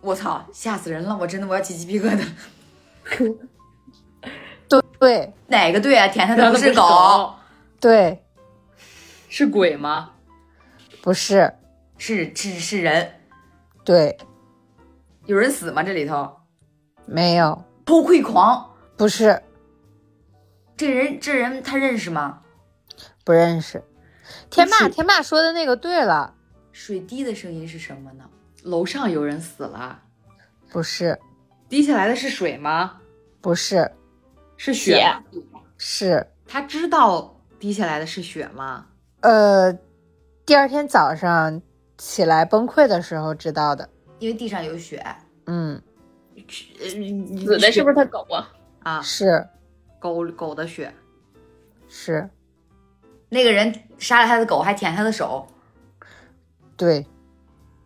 [0.00, 1.16] 我操，吓死人了！
[1.18, 2.24] 我真的我要起鸡皮疙瘩。
[4.98, 6.08] 对对哪个对啊？
[6.08, 7.34] 舔他的不是是狗，
[7.80, 8.24] 对，
[9.28, 10.12] 是鬼吗？
[11.02, 11.52] 不是，
[11.98, 13.20] 是只是人。
[13.84, 14.16] 对，
[15.26, 15.82] 有人死吗？
[15.82, 16.34] 这里头
[17.06, 19.42] 没有，偷窥狂，不是，
[20.76, 22.40] 这人这人他认识吗？
[23.24, 23.82] 不认识。
[24.48, 26.34] 天霸，是天霸说的那个对了，
[26.72, 28.24] 水滴的声音是什么呢？
[28.62, 30.00] 楼上有人死了，
[30.70, 31.18] 不是，
[31.68, 32.98] 滴下来的是水吗？
[33.42, 33.92] 不是，
[34.56, 35.60] 是血吗？
[35.76, 38.86] 是，他知道滴下来的是血吗？
[39.20, 39.72] 呃，
[40.46, 41.60] 第二天早上
[41.96, 43.88] 起来崩溃的时候知道的。
[44.18, 45.04] 因为地上有血。
[45.46, 45.80] 嗯，
[46.48, 48.52] 死的是不是他狗啊？
[48.82, 49.02] 啊？
[49.02, 49.46] 是
[49.98, 50.94] 狗狗的血，
[51.88, 52.28] 是，
[53.28, 55.46] 那个人杀了他的狗，还舔他的手。
[56.76, 57.06] 对。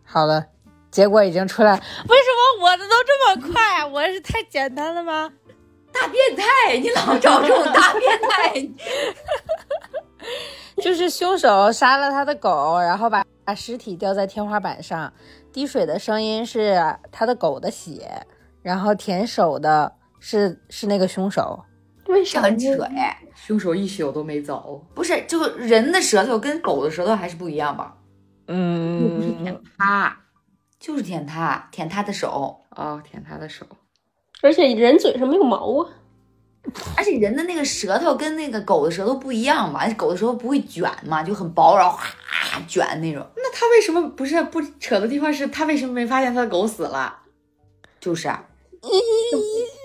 [0.03, 0.43] 好了，
[0.89, 1.77] 结果已经出来了。
[1.77, 3.85] 为什么我的都这么快啊？
[3.85, 5.31] 我是太简单了吗？
[5.99, 6.77] 大变态！
[6.77, 8.69] 你老找这种大变态。
[10.81, 15.11] 就是凶手杀了他的狗，然后把把尸体吊在天花板上，
[15.51, 16.81] 滴水的声音是
[17.11, 18.25] 他的狗的血，
[18.61, 21.59] 然后舔手的是是那个凶手。
[22.07, 23.17] 为啥很扯哎。
[23.35, 24.81] 凶手一宿都没走。
[24.93, 27.95] 不是，就人的舌头跟狗的舌头还是不一样吧？
[28.47, 30.17] 嗯，舔他
[30.79, 33.65] 就是舔他，舔他的手，哦，舔他的手，
[34.41, 35.89] 而且人嘴上没有毛啊。
[36.95, 39.87] 而且人的那个舌头跟那个狗的舌头不一样嘛？
[39.93, 42.05] 狗的舌头不会卷嘛，就很薄，然后哗
[42.67, 43.25] 卷那种。
[43.35, 47.15] 那他为什么不是不扯的地方是他为什么没发现他的狗死了？
[47.99, 48.43] 就是啊，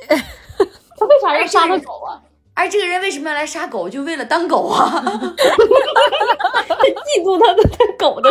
[0.07, 2.21] 他为啥要杀他狗啊？
[2.55, 3.89] 而这个人为什么要来杀狗？
[3.89, 5.03] 就为了当狗啊？
[7.07, 8.31] 嫉妒他的他狗的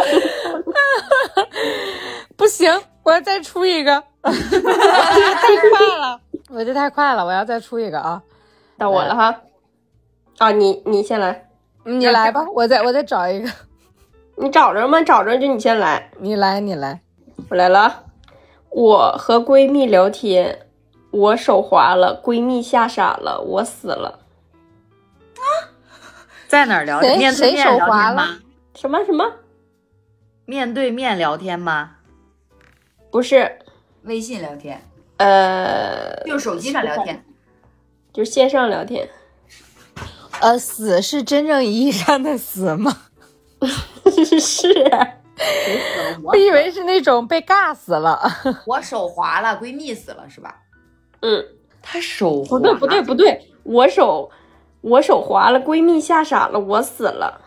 [2.38, 2.70] 不行，
[3.04, 8.22] 我要再出一个太快了， 我这太快了，我要再出一个啊！
[8.78, 9.42] 到我了哈。
[10.38, 11.50] 啊，你你先来，
[11.84, 13.50] 你来吧，我再我再找一个，
[14.38, 15.02] 你找着吗？
[15.02, 16.10] 找着就你先来。
[16.20, 17.02] 你来你来，
[17.50, 18.04] 我来了啊，
[18.70, 20.68] 我和闺蜜聊天，
[21.12, 24.20] 我手滑了，闺蜜吓傻了，我死了。
[25.38, 25.44] 啊
[26.48, 27.18] 在哪儿聊天？
[27.18, 28.40] 面对面聊手滑了天吗？
[28.76, 29.26] 什么什么？
[30.46, 31.98] 面对面聊天吗？
[33.12, 33.60] 不是，
[34.04, 34.82] 微信聊天，
[35.18, 37.24] 呃，用手机上聊天。
[38.12, 39.10] 就是线上聊天。
[40.40, 42.96] 呃，死是真正意义上的死吗？
[44.40, 45.08] 是啊，
[46.24, 48.20] 我以为是那种被尬死了。
[48.68, 50.60] 我手滑了，闺蜜死了是吧？
[51.22, 51.44] 嗯，
[51.82, 54.30] 她手不对不对不对，我手
[54.82, 57.42] 我手滑了，闺蜜吓傻了，我死了。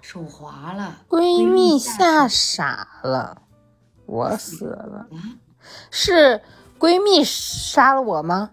[0.00, 3.42] 手滑了，闺蜜吓傻了，
[4.06, 5.06] 我死了。
[5.90, 6.40] 是
[6.78, 8.50] 闺蜜杀了我吗？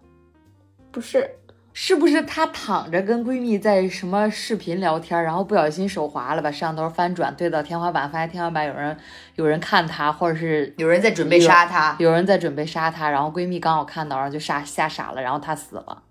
[0.91, 1.37] 不是，
[1.73, 8.97] 是不是她躺着跟闺蜜在什么视频聊天，然后不小心手滑了，把摄像头翻转对到天花板，发现天花板有人
[9.35, 11.95] 有人看她，或者是有人在准备杀她。
[11.99, 16.03] 有人在准备杀她，然后闺蜜刚好看到，然后就吓吓傻了，然后她死了。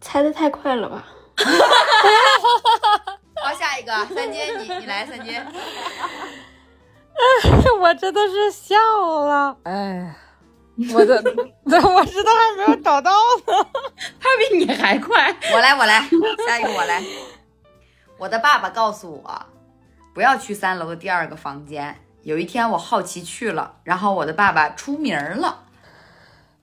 [0.00, 1.06] 猜的太快了吧？
[3.42, 5.34] 好，下一个三金，你你来三金。
[7.80, 8.76] 我真的是笑
[9.24, 10.14] 了，哎，
[10.94, 11.16] 我的，
[11.66, 13.10] 我知道还没有找到
[13.46, 13.66] 呢。
[14.20, 15.34] 他比你还快。
[15.52, 16.00] 我来，我来，
[16.46, 17.02] 下一个我来。
[18.18, 19.46] 我的爸爸告诉我，
[20.14, 21.96] 不要去三楼的第二个房间。
[22.22, 25.64] 有一天我好奇去了，然后我的爸爸出名了。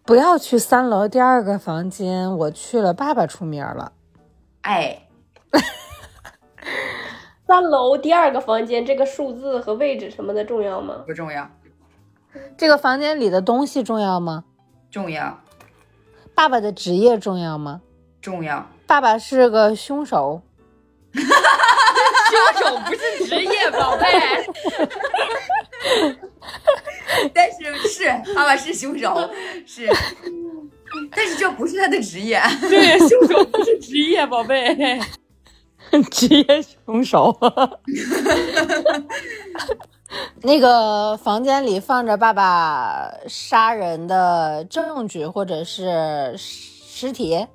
[0.06, 3.92] 不要去三楼第二个房间，我去了，爸爸出名了。
[4.62, 5.08] 哎，
[7.50, 10.98] 三楼第二个房间，这个数字和位置什么的重要吗？
[11.08, 11.50] 不重要，
[12.56, 14.44] 这个房间里的东西重要吗？
[14.92, 15.42] 重要，
[16.36, 17.82] 爸爸的职业重要吗？
[18.22, 18.70] 重要。
[18.86, 20.44] 爸爸是个凶手，
[21.12, 21.24] 凶
[22.64, 24.06] 手不是职业，宝贝。
[27.34, 28.06] 但是是
[28.36, 29.28] 爸爸是凶手，
[29.66, 29.90] 是，
[31.16, 32.40] 但是这不是他的职业。
[32.70, 35.02] 对，凶手不是职业，宝贝。
[36.12, 36.46] 职业
[36.86, 37.38] 凶手。
[40.42, 47.46] 那个房间里放着爸爸杀人的证据，或者是尸体。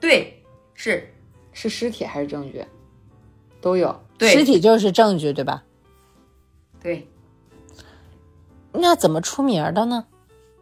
[0.00, 1.12] 对，是
[1.52, 2.64] 是尸体还是证据？
[3.60, 3.98] 都有。
[4.18, 5.62] 对尸体就是证据，对吧？
[6.82, 7.08] 对，
[8.72, 10.06] 那怎么出名的呢？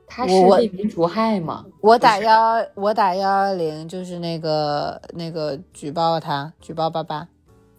[0.06, 1.64] 他是我为民除害吗？
[1.80, 7.26] 我打幺，我打幺幺零，就是那个那个举报他，举报爸爸。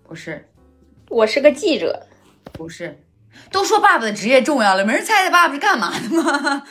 [0.04, 0.48] 不是，
[1.10, 2.06] 我是个记者，
[2.52, 3.02] 不是。
[3.52, 6.64] 都说爸爸的职业重要了，没人猜猜爸爸是干嘛的吗？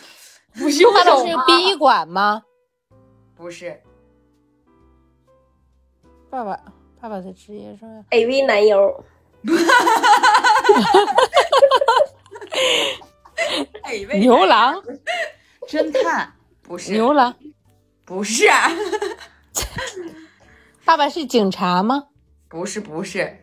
[0.55, 2.43] 不是爸爸是殡仪馆吗？
[3.37, 3.81] 不是，
[6.31, 6.59] 爸爸，
[7.01, 8.03] 爸爸的职业重要。
[8.11, 9.05] AV 男优，
[14.19, 14.83] 牛郎，
[15.67, 16.33] 侦探。
[16.63, 17.35] 不是，牛郎。
[18.05, 18.45] 不是，
[20.85, 22.05] 爸爸是警察吗？
[22.49, 23.39] 不是，不是，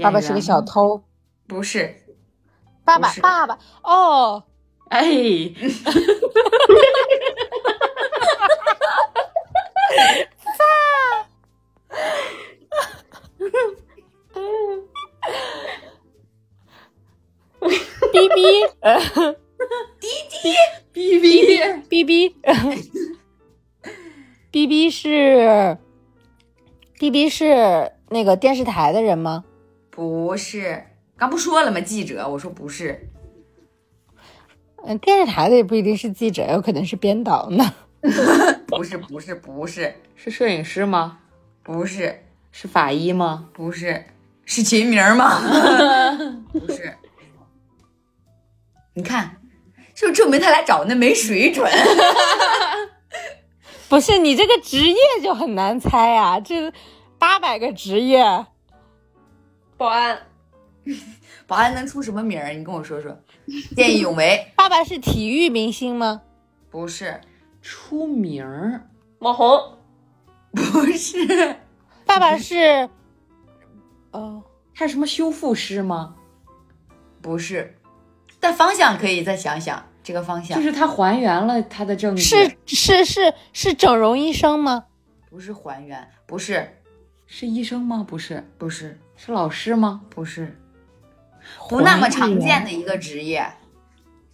[0.00, 1.02] 爸爸是个小偷。
[1.48, 1.96] 不是，
[2.84, 3.20] 爸爸，是。
[3.20, 4.44] 爸爸，哦，
[4.90, 5.02] 哎，
[18.12, 19.36] 哔哔，呃，
[20.92, 22.32] 哔哔， 哔哔，
[24.52, 25.78] 哔哔是，
[26.98, 29.44] 哔哔是那个电视台的人吗？
[29.90, 30.84] 不是。
[31.16, 31.80] 刚不说了吗？
[31.80, 33.08] 记者，我说不是，
[34.84, 37.74] 嗯，电视台的也不一定是记者，有可能是编导呢。
[38.68, 41.18] 不是，不是，不是，是摄影师吗？
[41.62, 42.22] 不是，
[42.52, 43.48] 是法医吗？
[43.54, 44.04] 不是，
[44.44, 45.40] 是秦明吗？
[46.52, 46.94] 不是。
[48.92, 49.36] 你看，
[49.96, 51.68] 是不是证明他俩找的没水准？
[53.88, 56.70] 不是你这个职业就很难猜啊，这
[57.18, 58.44] 八百个职业，
[59.76, 60.26] 保安，
[61.46, 62.52] 保安能出什么名儿？
[62.52, 63.18] 你跟我说说。
[63.76, 66.20] 见义勇为 爸爸是体育明星吗？
[66.68, 67.20] 不是，
[67.62, 68.86] 出名儿，
[69.20, 69.78] 网红，
[70.52, 71.56] 不是，
[72.04, 72.90] 爸爸是，
[74.10, 74.42] 哦，
[74.74, 76.16] 他是什么修复师吗？
[77.22, 77.75] 不是。
[78.46, 84.84] 但方向可以再想想，这个方向就是他还原了他的证据，是是是是整容医生吗？
[85.28, 86.78] 不是还原，不是，
[87.26, 88.06] 是医生吗？
[88.06, 90.02] 不是，不是，是老师吗？
[90.10, 90.56] 不是，
[91.68, 93.44] 不那么常见的一个职业，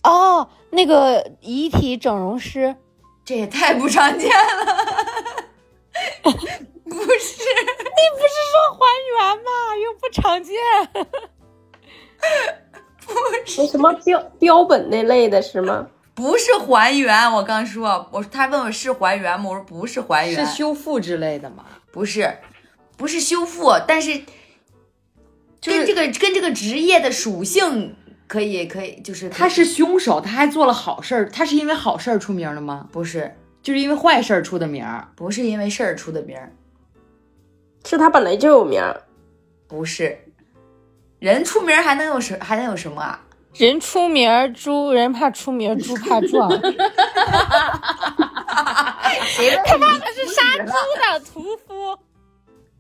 [0.02, 2.76] 哦，那个遗体整容师，
[3.24, 4.76] 这也太不常见了。
[6.22, 6.36] 不是，
[6.92, 7.00] 你
[8.12, 9.50] 不是说还原吗，
[9.82, 10.54] 又不常见。
[13.08, 15.86] 那什么标标本那类的是吗？
[16.14, 17.32] 不是还原。
[17.32, 19.48] 我刚说，我他问我是还原吗？
[19.48, 21.64] 我说不是还原，是修复之类的吗？
[21.90, 22.38] 不是，
[22.96, 24.22] 不是修复，但是
[25.62, 27.96] 跟这个跟这个职业的属性
[28.28, 32.88] 可以可以，就是他是凶手，他还做了好事儿，他是因为好事儿出名的吗？
[32.92, 35.08] 不是就是因为坏事儿出的名儿。
[35.16, 36.52] 不是因为事儿出的名儿，
[37.84, 39.02] 是他本来就有名儿，
[39.66, 40.18] 不是
[41.22, 43.20] 人出名还能有什还能有什么啊？
[43.54, 46.50] 人出名猪，人怕出名猪怕壮。
[49.26, 51.96] 谁问他妈的是杀猪的屠夫。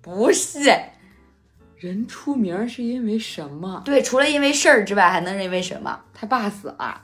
[0.00, 0.76] 不是，
[1.76, 3.80] 人出名是因为什么？
[3.84, 6.00] 对，除了因为事儿之外，还能因为什么？
[6.12, 7.00] 他爸死了，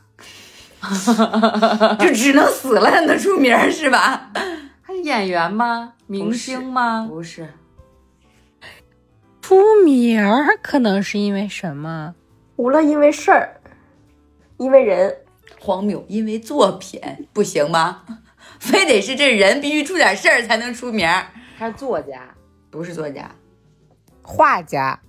[2.00, 4.28] 就只能死了才能出名是吧？
[4.84, 5.92] 他是演员吗？
[6.08, 7.06] 明星吗？
[7.08, 7.54] 不是，
[9.48, 12.14] 出名儿可能是因为什么？
[12.56, 13.58] 无论因为事儿，
[14.58, 15.24] 因为人，
[15.58, 17.00] 荒谬，因为作品
[17.32, 18.04] 不行吗？
[18.60, 21.28] 非得是这人必须出点事儿才能出名儿？
[21.58, 22.28] 他是作家，
[22.68, 23.34] 不是作家，
[24.22, 25.00] 画家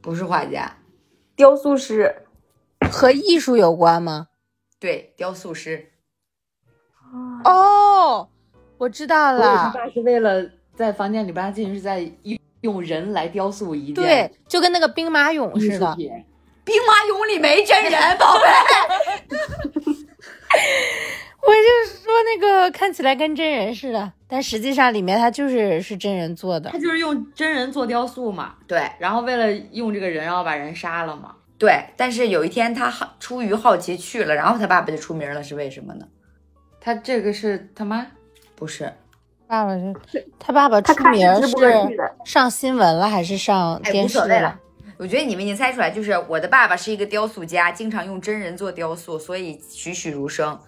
[0.00, 0.74] 不是画家，
[1.36, 2.22] 雕塑师，
[2.90, 4.28] 和艺术有关吗？
[4.80, 5.90] 对，雕塑师。
[7.44, 8.26] 哦，
[8.78, 12.10] 我知道他了，爸是为了在房间里边进行是在
[12.62, 15.94] 用人来雕塑一件对，就跟那个兵马俑似的。
[16.64, 18.42] 兵马俑里没真人，宝贝。
[21.44, 26.78] 我就说那个看起来跟真人似的，但实际上里面它就是是真人做的他。
[26.78, 31.34] 就是用真人做雕塑嘛，对然后为了用这个人，然后把人杀了嘛。
[31.58, 36.06] 对，但是有一天他好出于好奇去了，然后他爸爸就出名了，是为什么呢？
[36.80, 38.06] 他这个是他妈，
[38.54, 38.92] 不是，
[39.52, 39.94] 爸爸是
[40.38, 41.54] 他爸爸出名是
[41.94, 44.58] 的，上新闻了还是上哎，电视了。
[44.96, 50.58] 我觉得你们已经猜出来，就是我的爸爸是一个雕塑家，经常用真人做雕塑，所以栩栩如生。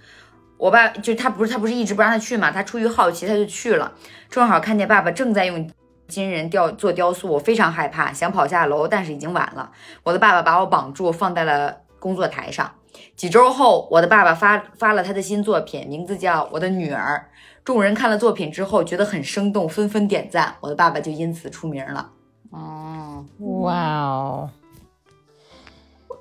[0.59, 3.91] 我爸就他不是他不是一直不让他去嘛，他出于好奇他就去了，
[4.28, 5.66] 正好看见爸爸正在用
[6.07, 9.72] 金人雕做雕塑，我非常害怕，想跑下楼，但是已经晚了。
[10.03, 12.70] 我的爸爸把我绑住，放在了工作台上。
[13.16, 17.24] 几周后，我的爸爸发发了他的新作品，名字叫《我的女儿》。
[17.64, 20.54] 众人看了作品之后，觉得很生动，纷纷点赞。
[20.60, 22.10] 我的爸爸就因此出名了。
[22.50, 24.50] 哦，哇哦，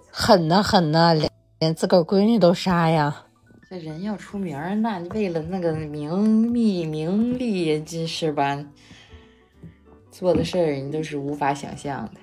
[0.10, 1.30] 狠呐狠呐，连
[1.60, 3.26] 连自个儿闺女都杀呀！
[3.70, 8.58] 这人要出名儿，那为了那个名利名利，这是吧？
[10.10, 12.22] 做的事儿你都是无法想象的。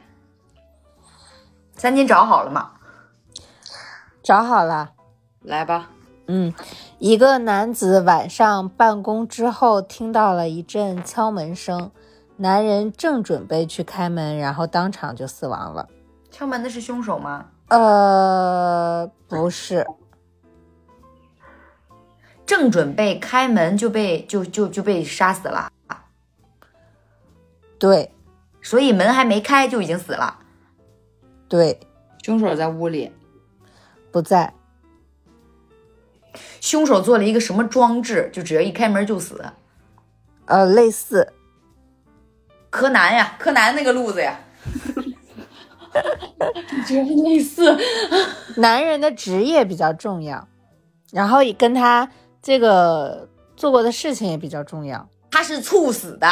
[1.75, 2.71] 三金找好了吗？
[4.23, 4.93] 找好了。
[5.43, 5.91] 来吧，
[6.33, 6.55] 嗯，
[7.01, 11.91] 一个男子晚上办公之后听到了一阵敲门声，
[12.37, 15.89] 男人正准备去开门，然后当场就死亡了。
[16.31, 17.47] 敲门的是凶手吗？
[17.67, 19.85] 呃，不是，
[22.47, 25.69] 正准备开门就被就就就被杀死了，
[27.77, 28.13] 对
[28.63, 30.39] 所以门还没开就已经死了。
[31.49, 31.81] 对，
[32.23, 33.13] 凶手在屋里，
[34.13, 34.55] 不在，
[36.61, 38.31] 凶手做了一个什么装置？
[38.33, 39.43] 就只要一开门就死。
[40.47, 41.33] 呃，类似，
[42.71, 44.39] 柯南呀，柯南那个路子呀。
[46.73, 47.77] 你觉得类似。
[48.57, 50.47] 男人的职业比较重要，
[51.13, 52.09] 然后也跟他
[52.43, 55.09] 这个做过的事情也比较重要。
[55.31, 56.29] 他是猝死的，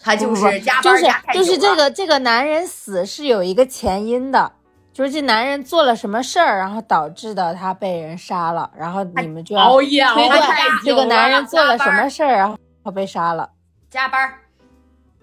[0.00, 4.52] 他就是加就是班加太久就是这个这个男人死是有一个前因的，
[4.94, 13.50] 就是这男人做了什么事儿，然后导致的他被人杀了，然后你们就要熬夜熬推断太这个男人做了什么事儿，然后被杀了。
[13.90, 14.38] 加班儿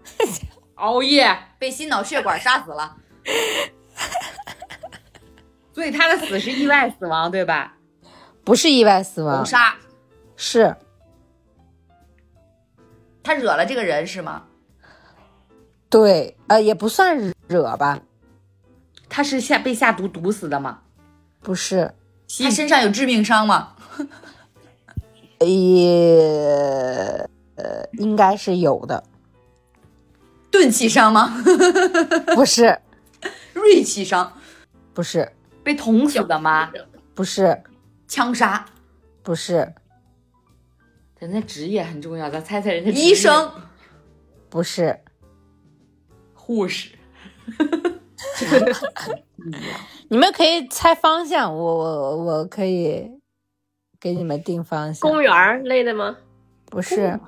[0.76, 2.98] 熬夜，被心脑血管杀死了。
[5.74, 7.74] 所以他的死是意外死亡，对吧？
[8.44, 9.74] 不是意外死亡谋，杀，
[10.36, 10.76] 是
[13.24, 14.44] 他惹了这个人是吗？
[15.90, 17.18] 对，呃，也不算
[17.48, 17.98] 惹吧，
[19.14, 20.80] 他是下被下毒毒死的吗？
[21.42, 21.94] 不是，
[22.40, 23.76] 他身上有致命伤吗？
[25.46, 29.04] 也呃，应该是有的，
[30.50, 31.44] 钝器伤吗？
[32.34, 32.80] 不是，
[33.54, 34.32] 锐器伤，
[34.94, 35.30] 不是，
[35.62, 36.72] 被捅死的吗？
[37.14, 37.62] 不是，
[38.08, 38.66] 枪杀，
[39.24, 39.74] 不是，
[41.20, 43.52] 人的职业很重要，咱猜猜人家医生，
[44.50, 45.02] 不是，
[46.34, 46.92] 护士。
[50.10, 53.10] 你们可以猜方向，我我我可以
[54.00, 56.18] 给你们定方向，公园儿类的吗？
[56.70, 56.96] 不是，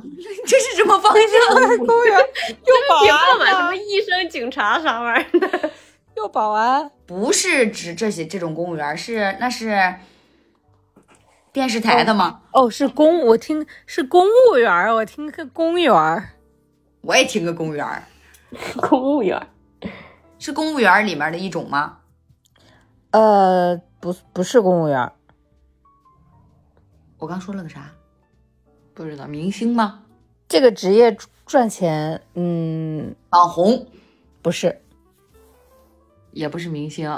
[0.48, 1.78] 这是什么方向？
[1.86, 5.72] 公园有别问嘛，什么医生、警察啥玩意儿的？
[6.16, 9.96] 又保安，不是指这些这种公务员，是那是
[11.52, 12.42] 电视台的吗？
[12.54, 16.30] 哦，是公，我听是公务员，我听个公园儿，
[17.02, 18.04] 我也听个公务员，
[18.80, 19.48] 公务员儿，
[20.44, 22.00] 是公务员里面的一种吗？
[23.12, 25.10] 呃，不不是公务员，
[27.18, 27.90] 我刚说了个啥？
[28.94, 30.04] 不知道明星吗？
[30.50, 33.88] 这个职业赚钱，嗯，网红
[34.42, 34.82] 不是，
[36.32, 37.10] 也不是明星，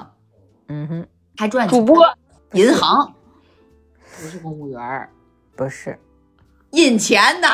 [0.68, 2.06] 嗯哼，还赚钱主播，
[2.52, 3.12] 银行
[4.22, 5.10] 不是公务员，
[5.56, 5.98] 不是，
[6.74, 7.48] 印钱的，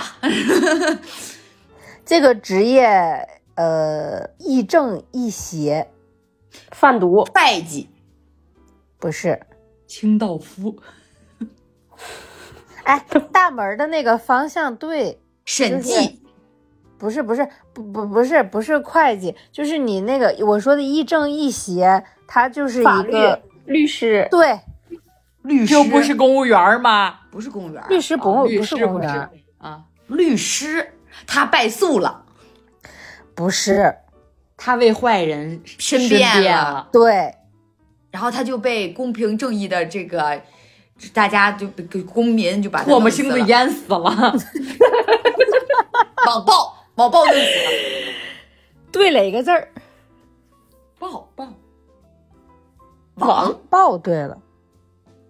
[2.03, 5.87] 这个职业，呃，亦正亦邪，
[6.71, 7.87] 贩毒，会计
[8.97, 9.39] 不是，
[9.85, 10.75] 清道夫。
[12.85, 16.19] 哎，大门的那个方向对，审计。
[16.97, 23.85] 不是不是不不不是不是会计，就是你那个我说的亦正亦邪，他就是一个，律。
[23.85, 24.59] 师，对。
[25.43, 25.67] 律师。
[25.67, 27.19] 就不是公务员吗？
[27.29, 30.93] 不是公务员，律师不、不是公务员，啊，律师
[31.27, 32.20] 他败诉了，
[33.35, 33.95] 不是
[34.57, 36.73] 他为坏人申辩辩了。
[36.73, 36.89] 了。
[36.91, 37.33] 对。
[38.11, 40.41] 然后他就被公平正义的这个
[41.13, 41.67] 大家就
[42.11, 43.47] 公民就把他唾沫星子弄死了。
[43.47, 43.99] 淹死了。
[46.27, 47.45] 网暴网暴弄死了，
[48.91, 49.69] 对了一个字儿，
[50.99, 51.47] 爆爆
[53.15, 53.59] 网？
[53.69, 54.37] 爆对了，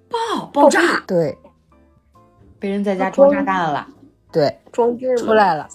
[0.09, 1.37] 爆爆炸，对。
[2.59, 3.87] 被人在家装炸弹了，
[4.31, 5.67] 对，装置出来了。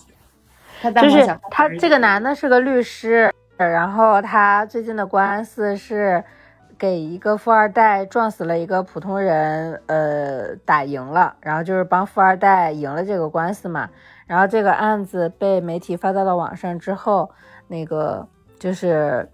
[0.90, 6.22] 他就是他这个男的是个律师，然后他最近的官司是
[6.78, 13.88] 给一个富二代撞死了一个普通人，呃，打赢了，然后就是帮富二代赢了这个官司嘛。
[14.26, 17.30] 然后这个案子被媒体发到了网上之后，
[17.68, 18.26] 那个
[18.58, 19.28] 就是，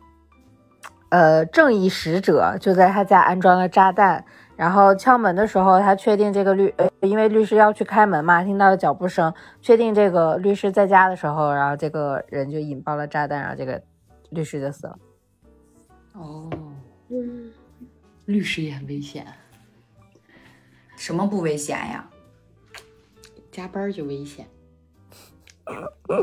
[1.08, 4.24] 呃，正义使者就在他家安装了炸弹。
[4.62, 13.82] 然后敲门的时候，他确定这个律，呃，因为律师要去开门嘛，听到了脚步声，确定这个律师在家的时候，然后这个人就引爆了炸弹，然后这个
[14.30, 14.96] 律师就死了。
[16.12, 16.48] 哦，
[17.08, 17.50] 嗯，
[18.26, 19.26] 律师也很危险。
[20.94, 22.08] 什么不危险呀？
[23.50, 24.46] 加班就危险。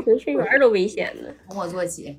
[0.02, 1.28] 程序员都危险呢。
[1.50, 2.18] 从我做起。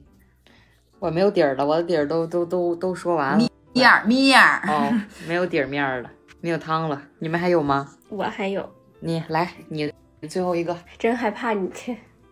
[0.99, 3.47] 我没有底儿了，我的底儿都都都都说完了。
[3.73, 4.93] 米儿米儿，哦，
[5.27, 6.11] 没有底儿面儿了，
[6.41, 7.01] 没有汤了。
[7.19, 7.87] 你们还有吗？
[8.09, 8.69] 我还有，
[8.99, 9.91] 你来，你
[10.27, 10.77] 最后一个。
[10.97, 11.69] 真害怕你，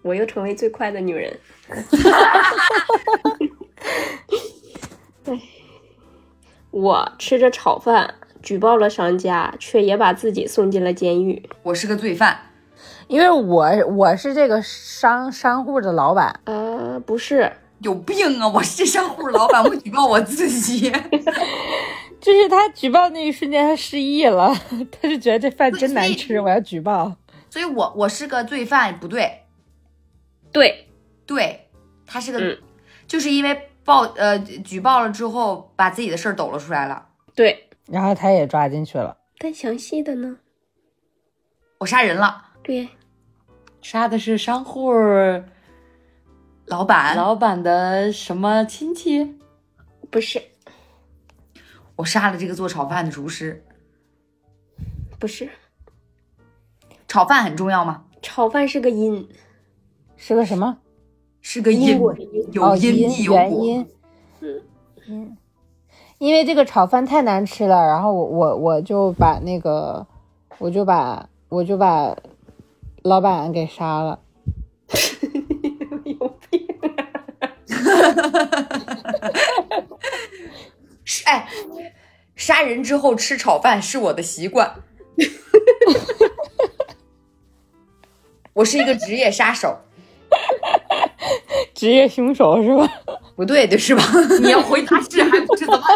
[0.02, 1.40] 我又成为最快的女人。
[5.26, 5.40] 哎，
[6.72, 11.50] 我吃着炒饭，举报了商家，却也把自己送进了监狱。
[11.64, 12.38] 我是个罪犯。
[13.08, 17.52] 因为我我是这个商商户的老板，呃，不是，
[17.82, 18.48] 有病啊！
[18.48, 20.92] 我是商户老板，我举报我自己。
[22.20, 24.54] 就是他举报那一瞬间，他失忆了，
[24.92, 27.16] 他就觉得这饭真难吃，我要举报。
[27.50, 29.44] 所以我我是个罪犯，不对，
[30.52, 30.88] 对，
[31.26, 31.70] 对，
[32.06, 32.58] 他是个，嗯
[33.08, 37.08] 就是因为报呃举报了之后，把自己的事儿抖了出来了。
[37.34, 39.18] 对，然后他也抓进去了。
[39.38, 40.38] 但详细的呢？
[41.80, 42.90] 我杀人了，对，
[43.82, 44.92] 杀的是商户
[46.70, 49.36] 老板，老板的什么亲戚？
[50.12, 50.40] 不是，
[51.96, 53.64] 我杀了这个做炒饭的厨师。
[55.18, 55.50] 不是，
[57.08, 58.06] 炒饭很重要吗？
[58.22, 59.28] 炒饭是个因，
[60.16, 60.78] 是个什么？
[61.42, 62.16] 是个因，果。
[62.52, 63.42] 有哦，因因必有果。
[63.42, 63.88] 原因。
[65.08, 65.36] 嗯，
[66.20, 70.06] 因为这个炒饭太难吃了，然后我我我就把那个，
[70.60, 72.16] 我就把我就把
[73.02, 74.20] 老板给杀了。
[76.06, 76.68] 有病！
[77.68, 77.84] 是
[81.26, 81.50] 哎，
[82.36, 84.76] 杀人之后吃炒饭是我的习惯。
[88.54, 89.80] 我是一个职业杀手，
[91.74, 92.88] 职业凶手是吧？
[93.36, 94.04] 不对的是吧？
[94.42, 95.82] 你要回答是还不是怎么？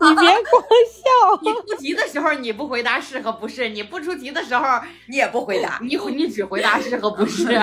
[0.00, 1.40] 你别光笑。
[1.42, 4.64] 你出题的时候你不回答是和不是，你不出题的时候
[5.08, 5.78] 你也不回答？
[5.82, 7.46] 你你只回答是和不是。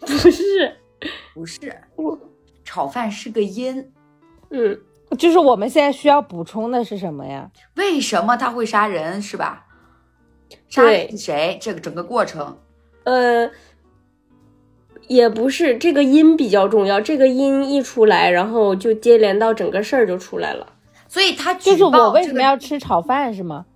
[0.00, 0.76] 不是，
[1.34, 2.18] 不是我，
[2.64, 3.92] 炒饭是个因。
[4.50, 4.78] 嗯，
[5.18, 7.50] 就是我们现在需要补充的是什么呀？
[7.74, 9.20] 为什么他会杀人？
[9.20, 9.66] 是吧？
[10.68, 10.82] 杀
[11.16, 11.58] 谁？
[11.60, 12.56] 这个整个过程，
[13.04, 13.50] 呃，
[15.08, 17.00] 也不是，这个因比较重要。
[17.00, 20.72] 这个因一出来，然后就接连到整个事儿就出来了。
[21.08, 23.66] 所以他就是我为什么要吃炒饭是吗？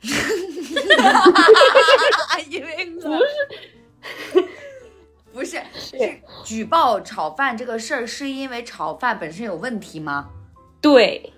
[2.50, 3.08] 因为不是，
[5.34, 6.20] 不是是。
[6.44, 10.30] 举报炒饭这个事儿，是因为炒饭本身有问题吗？
[10.80, 11.32] 对，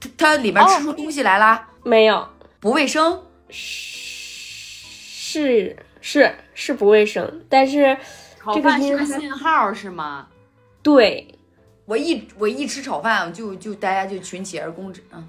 [0.00, 2.28] 它它里面吃出东西来啦，没有，
[2.58, 3.22] 不卫生。
[3.48, 7.96] 是是是不卫生，但是
[8.40, 10.26] 炒这个是个信号是吗？
[10.82, 11.38] 对，
[11.84, 15.24] 我一我一吃炒饭，就就大家就群起而攻之，嗯，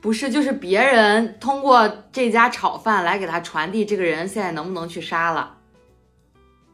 [0.00, 5.56] 不是，就是别人通过这家炒饭来给他传递这个人现在能不能去杀了，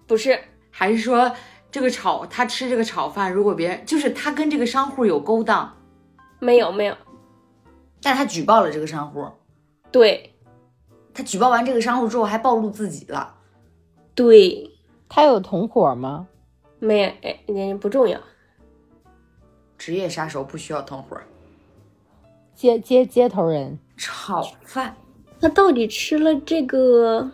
[0.06, 0.38] 不是，
[0.70, 1.34] 还是说
[1.70, 5.76] 这个炒他吃这个炒饭，如果别人就是他跟这个商户有勾当，
[6.38, 6.96] 没有没有，
[8.02, 9.26] 但他举报了这个商户，
[9.90, 10.34] 对
[11.14, 13.34] 他举报完这个商户之后还暴露自己了，
[14.14, 14.70] 对，
[15.08, 16.28] 他有同伙吗？
[16.78, 18.20] 没有，哎，那不重要。
[19.78, 21.18] 职业杀手不需要同伙。
[22.54, 24.94] 街街街头人，炒饭
[25.40, 27.30] 那到底吃了这个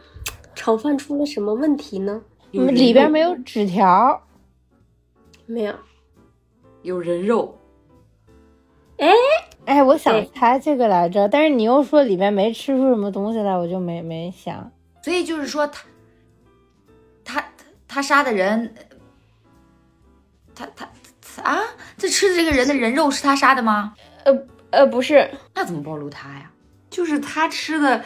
[0.55, 2.23] 炒饭出了什么问题呢？
[2.53, 4.23] 里边没有纸条。
[5.47, 5.75] 没有，
[6.83, 7.59] 有人肉，
[8.99, 9.09] 哎
[9.65, 14.71] 哎，我想对猜这个来着，但是你又说里边没吃出什么东西来，我就没没想。
[15.03, 15.85] 所以就是说他，
[17.25, 18.75] 他他他杀的人，
[20.55, 20.89] 他他
[21.21, 21.61] 他啊，
[21.97, 23.95] 这吃的这个人的人肉是他杀的吗？
[24.25, 26.51] 呃呃，不是，那怎么暴露他呀？
[26.91, 28.05] 就是他吃的，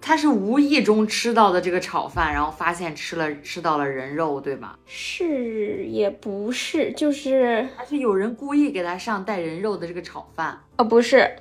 [0.00, 4.78] 他是无意中吃到的这个炒饭，然后发现吃了吃到了人肉，对吧？
[4.86, 10.60] 是也不是，就是还是有人故意给他上带人肉的这个炒饭？
[10.76, 11.36] 哦，不是，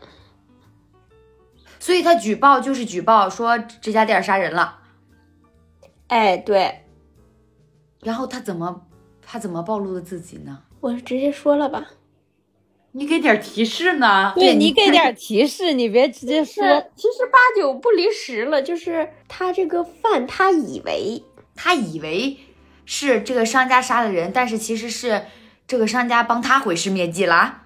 [1.80, 4.80] 所以他举报就是举报说这家店杀人了，
[6.08, 6.86] 哎，对
[8.02, 8.88] 然后他怎么
[9.22, 10.64] 他怎么暴露了自己呢？
[10.80, 11.86] 我直接说了吧。
[12.98, 14.32] 你给点提示呢？
[14.36, 16.64] 对你给点提示，你别直接说。
[16.96, 21.22] 其实八九不离十了，就是他这个犯，他以为
[21.56, 22.38] 他以为
[22.86, 25.26] 是这个商家杀的人，但是其实是
[25.68, 27.64] 这个商家帮他毁尸灭迹了。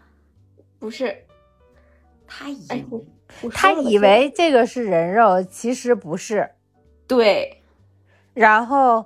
[0.80, 1.25] 不是，
[2.25, 3.05] 他以哎，我
[3.43, 6.49] 我他以为这个是人肉，其实不是，
[7.05, 7.61] 对
[8.34, 9.05] 然后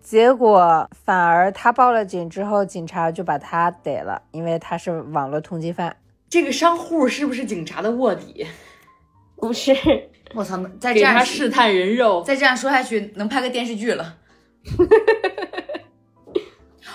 [0.00, 5.94] 结果反而他报了警之后，警察就把他逮了，因为他是网络通缉犯。
[6.30, 8.46] 这个商户是不是警察的卧底？
[9.36, 9.72] 不是，
[10.34, 12.22] 我操，再这样他试探人肉。
[12.22, 14.16] 再这样说下去，能拍个电视剧了。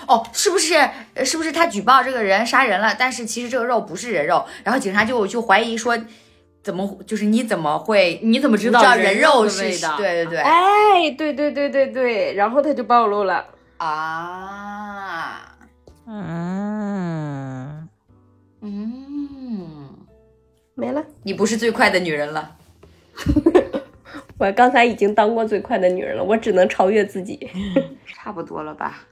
[0.06, 0.74] 哦，是不是？
[1.14, 2.94] 呃是不是他举报这个人杀人了？
[2.98, 5.96] 但是其实这个肉不是人肉，然后警察就就怀疑说，
[6.64, 9.96] 怎么就是你怎么会你怎么知道道人肉是的味道？
[9.98, 13.44] 对对对、哎，对对对对对，然后他就暴露了。
[13.76, 15.56] 啊，
[16.06, 17.86] 嗯，
[18.62, 19.90] 嗯，
[20.74, 21.04] 没了。
[21.22, 22.56] 你不是最快的女人了。
[24.38, 27.38] 我刚才已经当过最快的女人了，我只能超越自己。
[28.06, 29.04] 差不多了吧？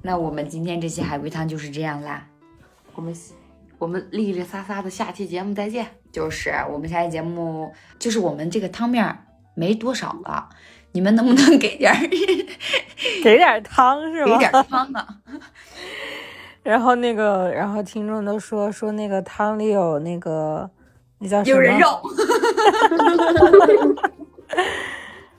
[0.00, 2.26] 那我们今天这期海龟汤就是这样啦。
[2.94, 3.14] 我们
[3.78, 5.86] 我们利利撒撒的下期节目再见。
[6.12, 9.18] 就是我们下期节目，就是我们这个汤面
[9.54, 10.48] 没多少了，
[10.92, 11.98] 你们能不能给点儿
[13.24, 14.38] 给点汤是吗？
[14.38, 15.08] 给 点汤啊？
[16.62, 20.70] 然后那个，然后听众都说说那个汤里有那个
[21.18, 21.56] 那叫什么？
[21.56, 22.00] 有人肉，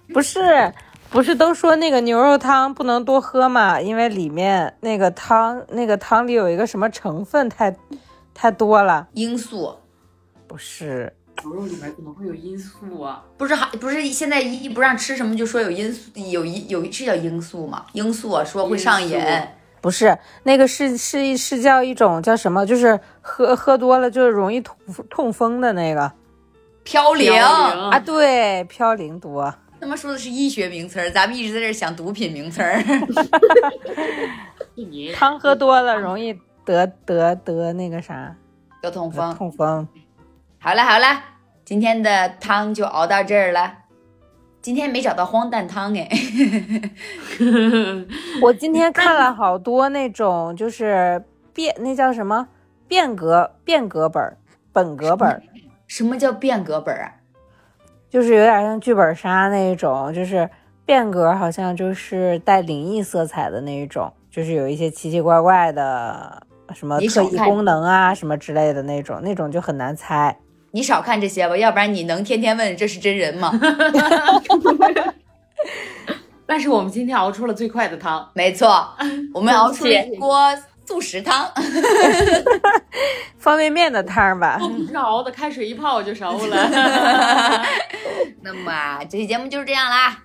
[0.14, 0.74] 不是
[1.10, 7.74] 不是都说那个牛肉汤不能多喝嘛，因为里面那个汤那个汤里有一个什么成分太
[8.34, 9.08] 太多了。
[9.14, 9.78] 罂粟
[10.54, 13.24] 不是，牛肉里面怎么会有罂粟啊？
[13.40, 17.88] 不是还不是现在一不让吃什么就说有罂粟有一有是叫罂粟吗？
[17.94, 19.20] 罂粟啊说会上瘾，
[19.82, 22.64] 不是那个是是是叫一种叫什么？
[22.68, 24.78] 就是喝喝多了就容易痛
[25.10, 26.12] 痛风的那个
[26.86, 27.36] 嘌呤。
[27.90, 29.52] 啊，对，嘌呤多。
[29.82, 32.80] 他妈说的是医学名词儿，咱们一直在这儿想毒品名词儿。
[34.78, 38.36] 是你汤喝多了容易得得得那个啥
[38.84, 39.34] 得痛风。
[39.34, 39.88] 痛风。
[40.64, 41.22] 好了好了，
[41.66, 43.80] 今天的汤就熬到这儿了。
[44.62, 46.08] 今天没找到荒诞汤哎，
[48.42, 51.22] 我今天看了好多那种就是
[51.54, 52.48] 变那叫什么
[52.88, 54.38] 变革变革本儿
[54.72, 55.44] 本格本儿，
[55.86, 57.12] 什么叫变革本儿啊？
[58.10, 60.50] 就是有点像剧本杀那一种，就是
[60.86, 66.42] 变革好像就是带灵异色彩的那一种，就是有一些奇奇怪怪的
[66.74, 70.40] 什么特异功能啊什么之类的那种，那种就很难猜。
[70.74, 73.52] 你少看这些吧，要不然你能天天问这是真人吗？
[76.46, 78.94] 但是我们今天熬出了最快的汤，没错，
[79.34, 80.50] 我们熬出了一锅
[80.86, 81.50] 素食汤。
[83.38, 87.66] 方便面的汤儿吧，不是熬的，开水一泡就熟了。
[88.42, 90.24] 那么啊这期节目就是这样啦，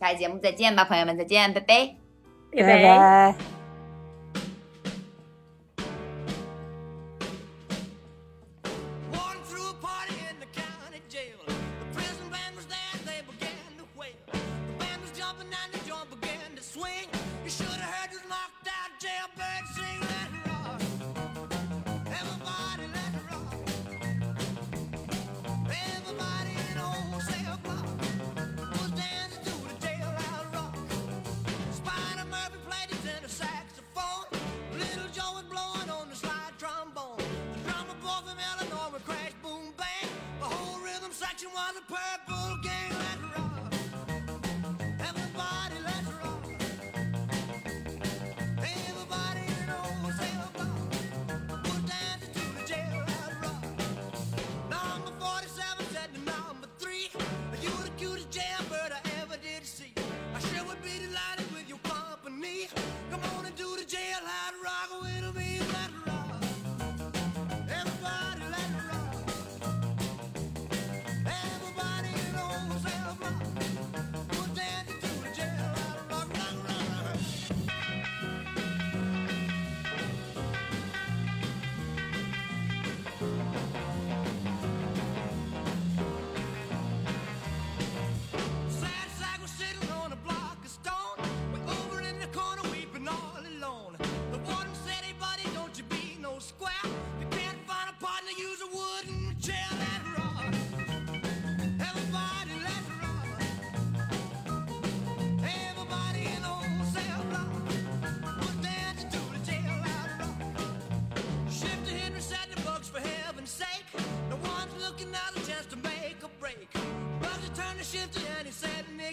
[0.00, 1.94] 下期节目再见吧，朋友们，再见，拜拜。
[2.56, 3.63] 拜拜。
[41.72, 42.63] the purple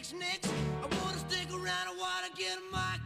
[0.02, 0.50] Nix, Nix,
[0.82, 2.98] I wanna stick around, I wanna get my